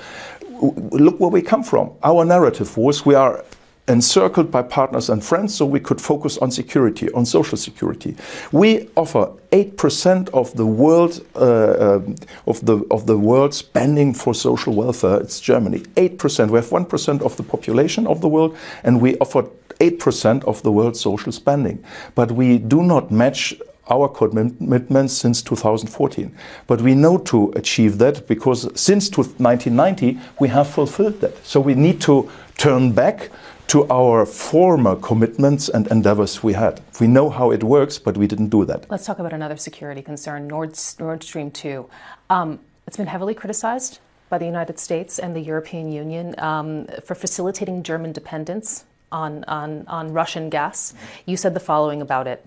look 0.62 1.19
where 1.19 1.32
we 1.32 1.41
come 1.41 1.63
from. 1.63 1.91
Our 2.04 2.24
narrative 2.24 2.78
was 2.78 3.04
we 3.04 3.15
are 3.15 3.43
encircled 3.88 4.50
by 4.50 4.62
partners 4.62 5.10
and 5.10 5.24
friends 5.24 5.54
so 5.54 5.65
we 5.65 5.80
could 5.80 6.00
focus 6.00 6.38
on 6.38 6.50
security, 6.52 7.12
on 7.12 7.26
social 7.26 7.58
security. 7.58 8.15
We 8.52 8.89
offer 8.96 9.32
8% 9.52 10.30
of 10.30 10.54
the 10.56 10.65
world 10.65 11.26
uh, 11.36 12.00
of 12.48 12.65
the 12.65 12.86
of 12.89 13.06
the 13.08 13.17
world 13.17 13.54
spending 13.54 14.13
for 14.13 14.34
social 14.34 14.74
welfare. 14.74 15.19
It's 15.19 15.41
Germany. 15.41 15.80
8%. 15.96 16.50
We 16.50 16.60
have 16.60 16.69
1% 16.69 17.22
of 17.22 17.36
the 17.36 17.43
population 17.43 18.08
of 18.08 18.22
the 18.22 18.30
world 18.30 18.56
and 18.84 19.02
we 19.02 19.17
offer 19.17 19.43
8% 19.80 20.43
of 20.46 20.63
the 20.63 20.72
world's 20.72 21.02
social 21.02 21.32
spending. 21.32 21.84
But 22.15 22.32
we 22.32 22.58
do 22.60 22.84
not 22.84 23.12
match 23.12 23.54
our 23.89 24.08
commitments 24.08 25.13
since 25.13 25.41
2014. 25.41 26.34
But 26.67 26.82
we 26.82 26.96
know 26.96 27.17
to 27.17 27.52
achieve 27.58 27.98
that 27.98 28.28
because 28.28 28.69
since 28.80 29.10
to- 29.10 29.24
1990 29.24 30.19
we 30.39 30.48
have 30.48 30.69
fulfilled 30.69 31.19
that. 31.19 31.46
So 31.46 31.60
we 31.60 31.76
need 31.76 32.00
to 32.02 32.30
turn 32.58 32.93
back 32.93 33.30
to 33.67 33.88
our 33.89 34.26
former 34.26 34.95
commitments 34.95 35.69
and 35.69 35.88
endeavors 35.88 36.43
we 36.43 36.54
had. 36.54 36.82
We 36.99 37.08
know 37.08 37.30
how 37.30 37.52
it 37.52 37.63
works, 37.63 37.97
but 37.97 38.17
we 38.17 38.28
didn't 38.28 38.49
do 38.49 38.65
that. 38.65 38.89
Let's 38.89 39.06
talk 39.06 39.19
about 39.19 39.34
another 39.34 39.58
security 39.58 40.02
concern, 40.02 40.47
Nord, 40.47 40.78
Nord 40.99 41.23
Stream 41.23 41.52
2. 41.52 41.89
Um, 42.30 42.60
it's 42.88 42.97
been 42.97 43.08
heavily 43.08 43.34
criticized 43.34 43.99
by 44.30 44.38
the 44.38 44.45
United 44.45 44.80
States 44.80 45.19
and 45.19 45.36
the 45.36 45.41
European 45.41 45.91
Union 45.91 46.36
um, 46.39 46.88
for 47.04 47.15
facilitating 47.15 47.84
German 47.84 48.12
dependence 48.12 48.86
on, 49.12 49.43
on, 49.45 49.86
on 49.88 50.12
Russian 50.12 50.49
gas. 50.49 50.93
You 51.26 51.38
said 51.38 51.54
the 51.54 51.60
following 51.60 52.02
about 52.02 52.28
it 52.28 52.45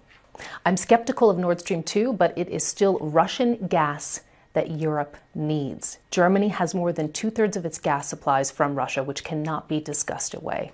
I'm 0.66 0.76
skeptical 0.76 1.31
of 1.31 1.38
Nord 1.38 1.61
Stream 1.61 1.83
2, 1.83 2.12
but 2.12 2.37
it 2.37 2.48
is 2.48 2.64
still 2.64 2.98
Russian 2.98 3.68
gas 3.68 4.20
that 4.52 4.70
Europe 4.70 5.16
needs. 5.35 5.98
Germany 6.11 6.48
has 6.48 6.74
more 6.74 6.92
than 6.92 7.12
two 7.12 7.31
thirds 7.31 7.57
of 7.57 7.64
its 7.64 7.79
gas 7.79 8.09
supplies 8.09 8.50
from 8.50 8.74
Russia, 8.74 9.02
which 9.02 9.22
cannot 9.22 9.68
be 9.68 9.81
discussed 9.81 10.35
away. 10.35 10.72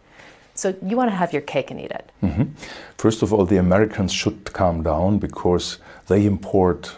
So 0.54 0.74
you 0.82 0.96
want 0.96 1.10
to 1.10 1.16
have 1.16 1.32
your 1.32 1.42
cake 1.42 1.70
and 1.70 1.80
eat 1.80 1.90
it. 1.90 2.10
Mm-hmm. 2.22 2.44
First 2.98 3.22
of 3.22 3.32
all, 3.32 3.46
the 3.46 3.56
Americans 3.56 4.12
should 4.12 4.52
calm 4.52 4.82
down 4.82 5.18
because 5.18 5.78
they 6.08 6.26
import 6.26 6.94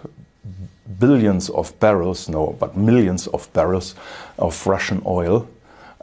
billions 0.99 1.51
of 1.51 1.79
barrels, 1.81 2.29
no, 2.29 2.57
but 2.59 2.77
millions 2.77 3.27
of 3.29 3.53
barrels 3.53 3.95
of 4.39 4.67
Russian 4.67 5.03
oil, 5.07 5.49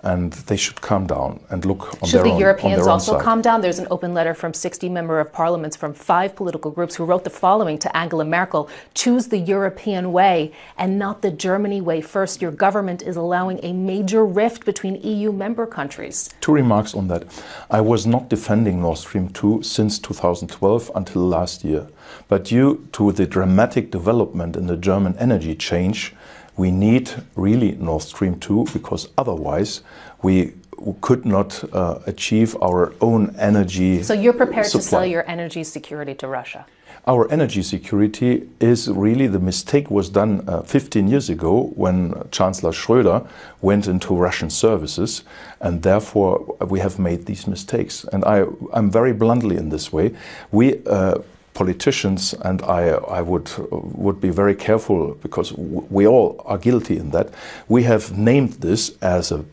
and 0.03 0.33
they 0.33 0.57
should 0.57 0.81
calm 0.81 1.05
down 1.05 1.39
and 1.49 1.63
look 1.65 1.93
on 2.01 2.09
Should 2.09 2.17
their 2.19 2.23
the 2.23 2.31
own, 2.31 2.39
Europeans 2.39 2.87
also 2.87 3.13
side. 3.13 3.21
calm 3.21 3.41
down? 3.41 3.61
There's 3.61 3.79
an 3.79 3.87
open 3.91 4.13
letter 4.13 4.33
from 4.33 4.53
60 4.53 4.89
member 4.89 5.19
of 5.19 5.31
parliaments 5.31 5.75
from 5.75 5.93
five 5.93 6.35
political 6.35 6.71
groups 6.71 6.95
who 6.95 7.05
wrote 7.05 7.23
the 7.23 7.29
following 7.29 7.77
to 7.79 7.95
Angela 7.95 8.25
Merkel 8.25 8.69
Choose 8.93 9.27
the 9.27 9.37
European 9.37 10.11
way 10.11 10.51
and 10.77 10.97
not 10.97 11.21
the 11.21 11.31
Germany 11.31 11.81
way 11.81 12.01
first. 12.01 12.41
Your 12.41 12.51
government 12.51 13.01
is 13.01 13.15
allowing 13.15 13.59
a 13.63 13.73
major 13.73 14.25
rift 14.25 14.65
between 14.65 14.95
EU 15.01 15.31
member 15.31 15.65
countries. 15.65 16.29
Two 16.41 16.53
remarks 16.53 16.95
on 16.95 17.07
that. 17.07 17.23
I 17.69 17.81
was 17.81 18.05
not 18.07 18.29
defending 18.29 18.81
Nord 18.81 18.97
Stream 18.97 19.29
2 19.29 19.63
since 19.63 19.99
2012 19.99 20.91
until 20.95 21.21
last 21.27 21.63
year. 21.63 21.87
But 22.27 22.45
due 22.45 22.87
to 22.93 23.11
the 23.11 23.25
dramatic 23.25 23.91
development 23.91 24.55
in 24.55 24.67
the 24.67 24.77
German 24.77 25.15
energy 25.17 25.55
change, 25.55 26.13
we 26.57 26.71
need 26.71 27.11
really 27.35 27.73
Nord 27.73 28.03
Stream 28.03 28.39
2 28.39 28.67
because 28.73 29.09
otherwise 29.17 29.81
we 30.21 30.53
could 31.01 31.25
not 31.25 31.63
uh, 31.73 31.99
achieve 32.07 32.55
our 32.61 32.93
own 33.01 33.35
energy. 33.37 34.03
So 34.03 34.13
you're 34.13 34.33
prepared 34.33 34.67
to 34.67 34.81
sell 34.81 35.05
your 35.05 35.29
energy 35.29 35.63
security 35.63 36.15
to 36.15 36.27
Russia. 36.27 36.65
Our 37.07 37.31
energy 37.31 37.63
security 37.63 38.47
is 38.59 38.87
really 38.87 39.25
the 39.25 39.39
mistake 39.39 39.89
was 39.89 40.07
done 40.07 40.43
uh, 40.47 40.61
15 40.61 41.07
years 41.07 41.29
ago 41.29 41.71
when 41.75 42.13
Chancellor 42.29 42.71
Schröder 42.71 43.27
went 43.61 43.87
into 43.87 44.13
Russian 44.13 44.51
services, 44.51 45.23
and 45.61 45.81
therefore 45.81 46.57
we 46.67 46.79
have 46.79 46.99
made 46.99 47.25
these 47.25 47.47
mistakes. 47.47 48.05
And 48.13 48.23
I, 48.23 48.45
I'm 48.71 48.91
very 48.91 49.13
bluntly 49.13 49.57
in 49.57 49.69
this 49.69 49.91
way. 49.91 50.13
We 50.51 50.85
uh, 50.85 51.19
politicians, 51.53 52.33
and 52.33 52.61
I, 52.61 52.89
I 52.89 53.21
would 53.21 53.49
would 53.69 54.19
be 54.21 54.29
very 54.29 54.55
careful 54.55 55.15
because 55.21 55.53
we 55.53 56.07
all 56.07 56.41
are 56.45 56.57
guilty 56.57 56.97
in 56.97 57.11
that. 57.11 57.29
We 57.67 57.83
have 57.83 58.17
named 58.17 58.53
this 58.61 58.95
as 59.01 59.31
a 59.31 59.45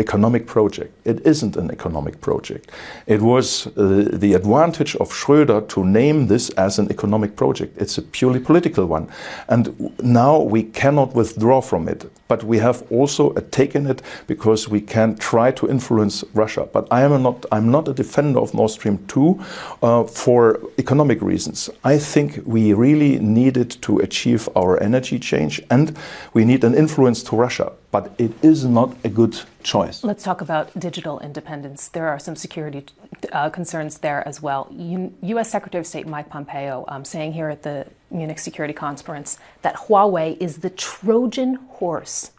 economic 0.00 0.46
project. 0.46 0.92
It 1.04 1.24
isn't 1.26 1.56
an 1.56 1.70
economic 1.70 2.20
project. 2.20 2.70
It 3.06 3.20
was 3.20 3.66
uh, 3.66 4.08
the 4.12 4.34
advantage 4.34 4.96
of 4.96 5.12
Schröder 5.12 5.68
to 5.68 5.84
name 5.84 6.26
this 6.26 6.50
as 6.50 6.78
an 6.78 6.90
economic 6.90 7.36
project. 7.36 7.80
It's 7.80 7.98
a 7.98 8.02
purely 8.02 8.40
political 8.40 8.86
one. 8.86 9.08
And 9.48 9.92
now 10.02 10.40
we 10.40 10.62
cannot 10.62 11.14
withdraw 11.14 11.60
from 11.60 11.88
it. 11.88 12.10
But 12.28 12.44
we 12.44 12.58
have 12.58 12.82
also 12.90 13.32
taken 13.50 13.86
it 13.86 14.02
because 14.26 14.68
we 14.68 14.80
can 14.80 15.16
try 15.16 15.50
to 15.52 15.68
influence 15.68 16.24
Russia. 16.34 16.66
But 16.72 16.86
I 16.90 17.02
am 17.02 17.22
not, 17.22 17.46
I'm 17.52 17.70
not 17.70 17.88
a 17.88 17.92
defender 17.92 18.40
of 18.40 18.54
Nord 18.54 18.70
Stream 18.70 18.98
2 19.08 19.40
uh, 19.82 20.04
for 20.04 20.60
economic 20.78 21.20
reasons. 21.20 21.70
I 21.84 21.98
think 21.98 22.40
we 22.46 22.72
really 22.72 23.18
needed 23.18 23.70
to 23.82 23.98
achieve 23.98 24.48
our 24.56 24.82
energy 24.82 25.18
change 25.18 25.62
and 25.70 25.96
we 26.32 26.44
need 26.44 26.64
an 26.64 26.74
influence 26.74 27.22
to 27.24 27.36
Russia. 27.36 27.72
But 27.92 28.12
it 28.18 28.32
is 28.42 28.64
not 28.64 28.96
a 29.02 29.08
good 29.08 29.40
choice. 29.64 30.04
Let's 30.04 30.22
talk 30.22 30.40
about 30.40 30.70
digital 30.78 31.18
independence. 31.20 31.88
There 31.88 32.08
are 32.08 32.20
some 32.20 32.36
security 32.36 32.86
uh, 33.32 33.50
concerns 33.50 33.98
there 33.98 34.26
as 34.28 34.40
well. 34.40 34.68
U- 34.70 35.12
U.S. 35.22 35.50
Secretary 35.50 35.80
of 35.80 35.86
State 35.86 36.06
Mike 36.06 36.28
Pompeo 36.30 36.84
um, 36.88 37.04
saying 37.04 37.32
here 37.32 37.48
at 37.48 37.64
the 37.64 37.86
Munich 38.10 38.38
Security 38.38 38.72
Conference 38.74 39.38
that 39.62 39.74
Huawei 39.76 40.36
is 40.40 40.58
the 40.58 40.70
Trojan 40.70 41.56
horse 41.56 42.30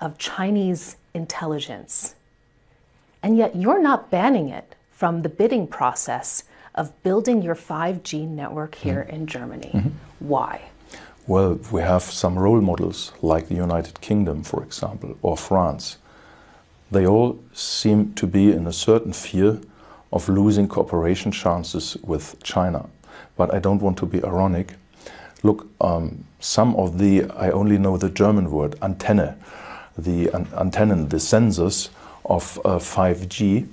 of 0.00 0.18
Chinese 0.18 0.96
intelligence. 1.14 2.14
And 3.22 3.36
yet 3.36 3.56
you're 3.56 3.82
not 3.82 4.10
banning 4.10 4.48
it 4.50 4.76
from 4.92 5.22
the 5.22 5.28
bidding 5.28 5.66
process 5.66 6.44
of 6.76 7.02
building 7.02 7.42
your 7.42 7.56
5G 7.56 8.28
network 8.28 8.76
here 8.76 9.00
in 9.00 9.26
Germany. 9.26 9.92
Why? 10.20 10.60
Well, 11.28 11.58
we 11.72 11.82
have 11.82 12.02
some 12.02 12.38
role 12.38 12.60
models 12.60 13.12
like 13.20 13.48
the 13.48 13.56
United 13.56 14.00
Kingdom, 14.00 14.44
for 14.44 14.62
example, 14.62 15.16
or 15.22 15.36
France. 15.36 15.98
They 16.92 17.04
all 17.04 17.40
seem 17.52 18.14
to 18.14 18.28
be 18.28 18.52
in 18.52 18.66
a 18.68 18.72
certain 18.72 19.12
fear 19.12 19.58
of 20.12 20.28
losing 20.28 20.68
cooperation 20.68 21.32
chances 21.32 21.96
with 22.04 22.40
China. 22.44 22.88
But 23.36 23.52
I 23.52 23.58
don't 23.58 23.82
want 23.82 23.98
to 23.98 24.06
be 24.06 24.22
ironic. 24.22 24.74
Look, 25.42 25.66
um, 25.80 26.24
some 26.38 26.76
of 26.76 26.98
the, 26.98 27.24
I 27.32 27.50
only 27.50 27.76
know 27.76 27.96
the 27.96 28.08
German 28.08 28.52
word, 28.52 28.76
antenne, 28.80 29.34
the 29.98 30.28
an- 30.28 31.08
the 31.08 31.16
sensors 31.16 31.88
of 32.24 32.60
uh, 32.64 32.78
5G 32.78 33.66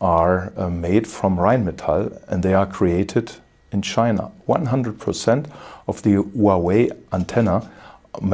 are 0.00 0.52
uh, 0.56 0.68
made 0.68 1.06
from 1.06 1.38
Rheinmetall 1.38 2.22
and 2.28 2.42
they 2.42 2.52
are 2.52 2.66
created 2.66 3.32
in 3.72 3.82
China. 3.82 4.30
100% 4.48 5.50
of 5.86 6.02
the 6.02 6.16
Huawei 6.16 6.90
antenna 7.12 7.70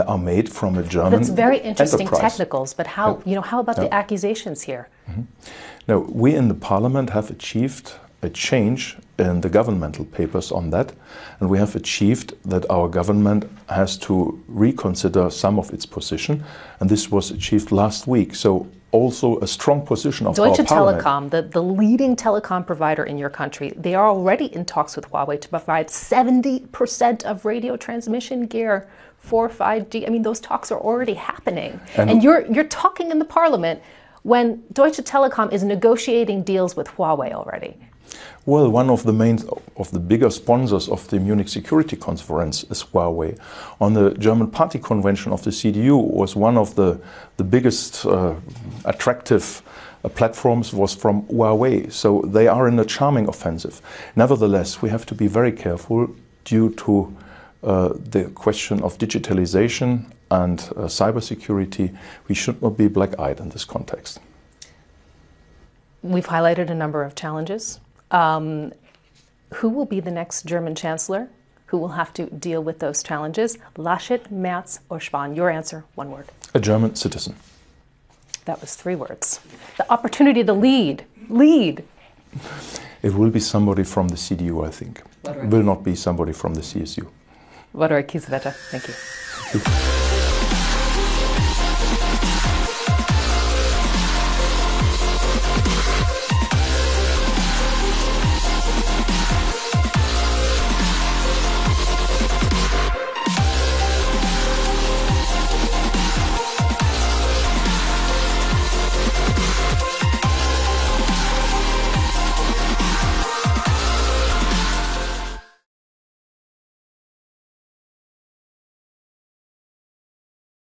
are 0.07 0.19
made 0.19 0.49
from 0.51 0.79
a 0.79 0.83
German 0.83 1.13
That's 1.13 1.29
very 1.29 1.59
interesting 1.59 2.03
enterprise. 2.03 2.21
technicals, 2.21 2.75
but 2.75 2.87
how, 2.87 3.21
you 3.25 3.35
know, 3.35 3.41
how 3.41 3.61
about 3.61 3.77
the 3.77 3.93
accusations 3.93 4.63
here? 4.63 4.89
Mm-hmm. 5.11 5.23
Now, 5.89 5.99
we 5.99 6.35
in 6.35 6.49
the 6.49 6.55
parliament 6.55 7.11
have 7.11 7.31
achieved 7.31 7.95
a 8.23 8.31
change 8.31 8.97
in 9.19 9.43
the 9.43 9.51
governmental 9.51 10.05
papers 10.07 10.51
on 10.51 10.71
that, 10.71 10.93
and 11.41 11.51
we 11.51 11.59
have 11.59 11.77
achieved 11.77 12.33
that 12.45 12.69
our 12.71 12.89
government 12.89 13.45
has 13.69 13.99
to 13.99 14.43
reconsider 14.49 15.29
some 15.29 15.59
of 15.59 15.73
its 15.73 15.85
position, 15.85 16.43
and 16.81 16.89
this 16.89 17.11
was 17.11 17.31
achieved 17.31 17.71
last 17.71 18.07
week. 18.07 18.35
So 18.35 18.67
also 18.95 19.39
a 19.41 19.47
strong 19.47 19.81
position 19.85 20.27
of 20.29 20.37
Deutsche. 20.37 20.61
Telekom, 21.03 21.31
the, 21.31 21.43
the 21.43 21.63
leading 21.63 22.15
telecom 22.17 22.65
provider 22.67 23.05
in 23.05 23.17
your 23.19 23.31
country, 23.41 23.69
they 23.77 23.95
are 23.95 24.09
already 24.09 24.47
in 24.57 24.65
talks 24.65 24.95
with 24.97 25.07
Huawei 25.11 25.41
to 25.41 25.49
provide 25.49 25.89
70% 25.89 27.25
of 27.25 27.45
radio 27.45 27.77
transmission 27.77 28.47
gear 28.47 28.89
for 29.19 29.49
5G. 29.49 30.07
I 30.07 30.11
mean, 30.11 30.23
those 30.23 30.41
talks 30.41 30.71
are 30.71 30.79
already 30.81 31.15
happening. 31.15 31.81
And- 31.97 32.11
And, 32.11 32.23
you're, 32.23 32.43
you're 32.55 32.65
talking 32.85 33.11
in 33.11 33.19
the 33.19 33.25
parliament 33.25 33.81
when 34.23 34.63
Deutsche 34.73 34.99
Telekom 35.13 35.53
is 35.53 35.63
negotiating 35.65 36.43
deals 36.45 36.77
with 36.77 36.89
Huawei 36.89 37.33
already. 37.33 37.77
Well, 38.47 38.69
one 38.71 38.91
of 38.91 39.05
the 39.05 39.13
main, 39.13 39.39
of 39.77 39.91
the 39.91 39.99
bigger 39.99 40.29
sponsors 40.29 40.89
of 40.89 41.09
the 41.09 41.19
Munich 41.19 41.49
Security 41.49 41.97
Conference 41.97 42.65
is 42.65 42.85
Huawei. 42.85 43.39
On 43.81 43.95
the 43.95 44.11
German 44.15 44.51
Party 44.51 44.79
Convention 44.79 45.33
of 45.33 45.43
the 45.45 45.51
CDU 45.51 45.97
was 45.97 46.37
one 46.37 46.59
of 46.59 46.75
the, 46.75 47.01
the 47.39 47.45
biggest 47.45 48.05
uh, 48.05 48.35
attractive 48.85 49.63
uh, 50.05 50.11
platforms 50.11 50.75
was 50.75 50.95
from 50.95 51.23
Huawei. 51.23 51.91
So 51.91 52.21
they 52.21 52.47
are 52.47 52.69
in 52.69 52.79
a 52.79 52.85
charming 52.85 53.29
offensive. 53.29 53.81
Nevertheless, 54.15 54.83
we 54.83 54.91
have 54.91 55.07
to 55.07 55.15
be 55.15 55.27
very 55.27 55.53
careful 55.53 56.15
due 56.45 56.69
to 56.75 57.17
uh, 57.63 57.95
the 58.11 58.25
question 58.35 58.83
of 58.83 58.99
digitalization 58.99 60.05
and 60.31 60.61
uh, 60.61 60.83
cybersecurity. 60.83 61.97
We 62.29 62.35
should 62.35 62.61
not 62.61 62.77
be 62.77 62.89
black-eyed 62.89 63.41
in 63.41 63.49
this 63.49 63.65
context. 63.65 64.21
We've 66.03 66.27
highlighted 66.27 66.69
a 66.69 66.75
number 66.75 67.03
of 67.03 67.15
challenges. 67.15 67.81
Um, 68.11 68.73
who 69.55 69.69
will 69.69 69.87
be 69.87 70.01
the 70.01 70.11
next 70.11 70.45
German 70.47 70.75
chancellor? 70.75 71.29
Who 71.67 71.79
will 71.79 71.89
have 71.97 72.13
to 72.15 72.27
deal 72.27 72.63
with 72.63 72.79
those 72.79 73.03
challenges? 73.03 73.59
Laschet, 73.77 74.31
Merz, 74.31 74.81
or 74.89 74.99
Spahn? 74.99 75.35
Your 75.37 75.51
answer, 75.51 75.85
one 75.95 76.11
word. 76.11 76.27
A 76.55 76.61
German 76.61 76.95
citizen. 76.95 77.35
That 78.45 78.61
was 78.61 78.75
three 78.75 78.95
words. 78.95 79.41
The 79.77 79.91
opportunity 79.91 80.45
to 80.45 80.53
lead. 80.53 81.05
Lead. 81.29 81.85
It 83.03 83.15
will 83.15 83.31
be 83.31 83.41
somebody 83.41 83.85
from 83.85 84.09
the 84.09 84.17
CDU, 84.17 84.67
I 84.67 84.71
think. 84.71 85.03
It 85.25 85.47
will 85.47 85.63
not 85.63 85.83
be 85.83 85.95
somebody 85.95 86.33
from 86.33 86.55
the 86.55 86.61
CSU. 86.61 87.09
Wodor 87.75 88.03
Kiesewetter, 88.03 88.53
thank 88.71 88.87
you. 88.87 88.95
Thank 88.95 89.67
you. 89.67 90.04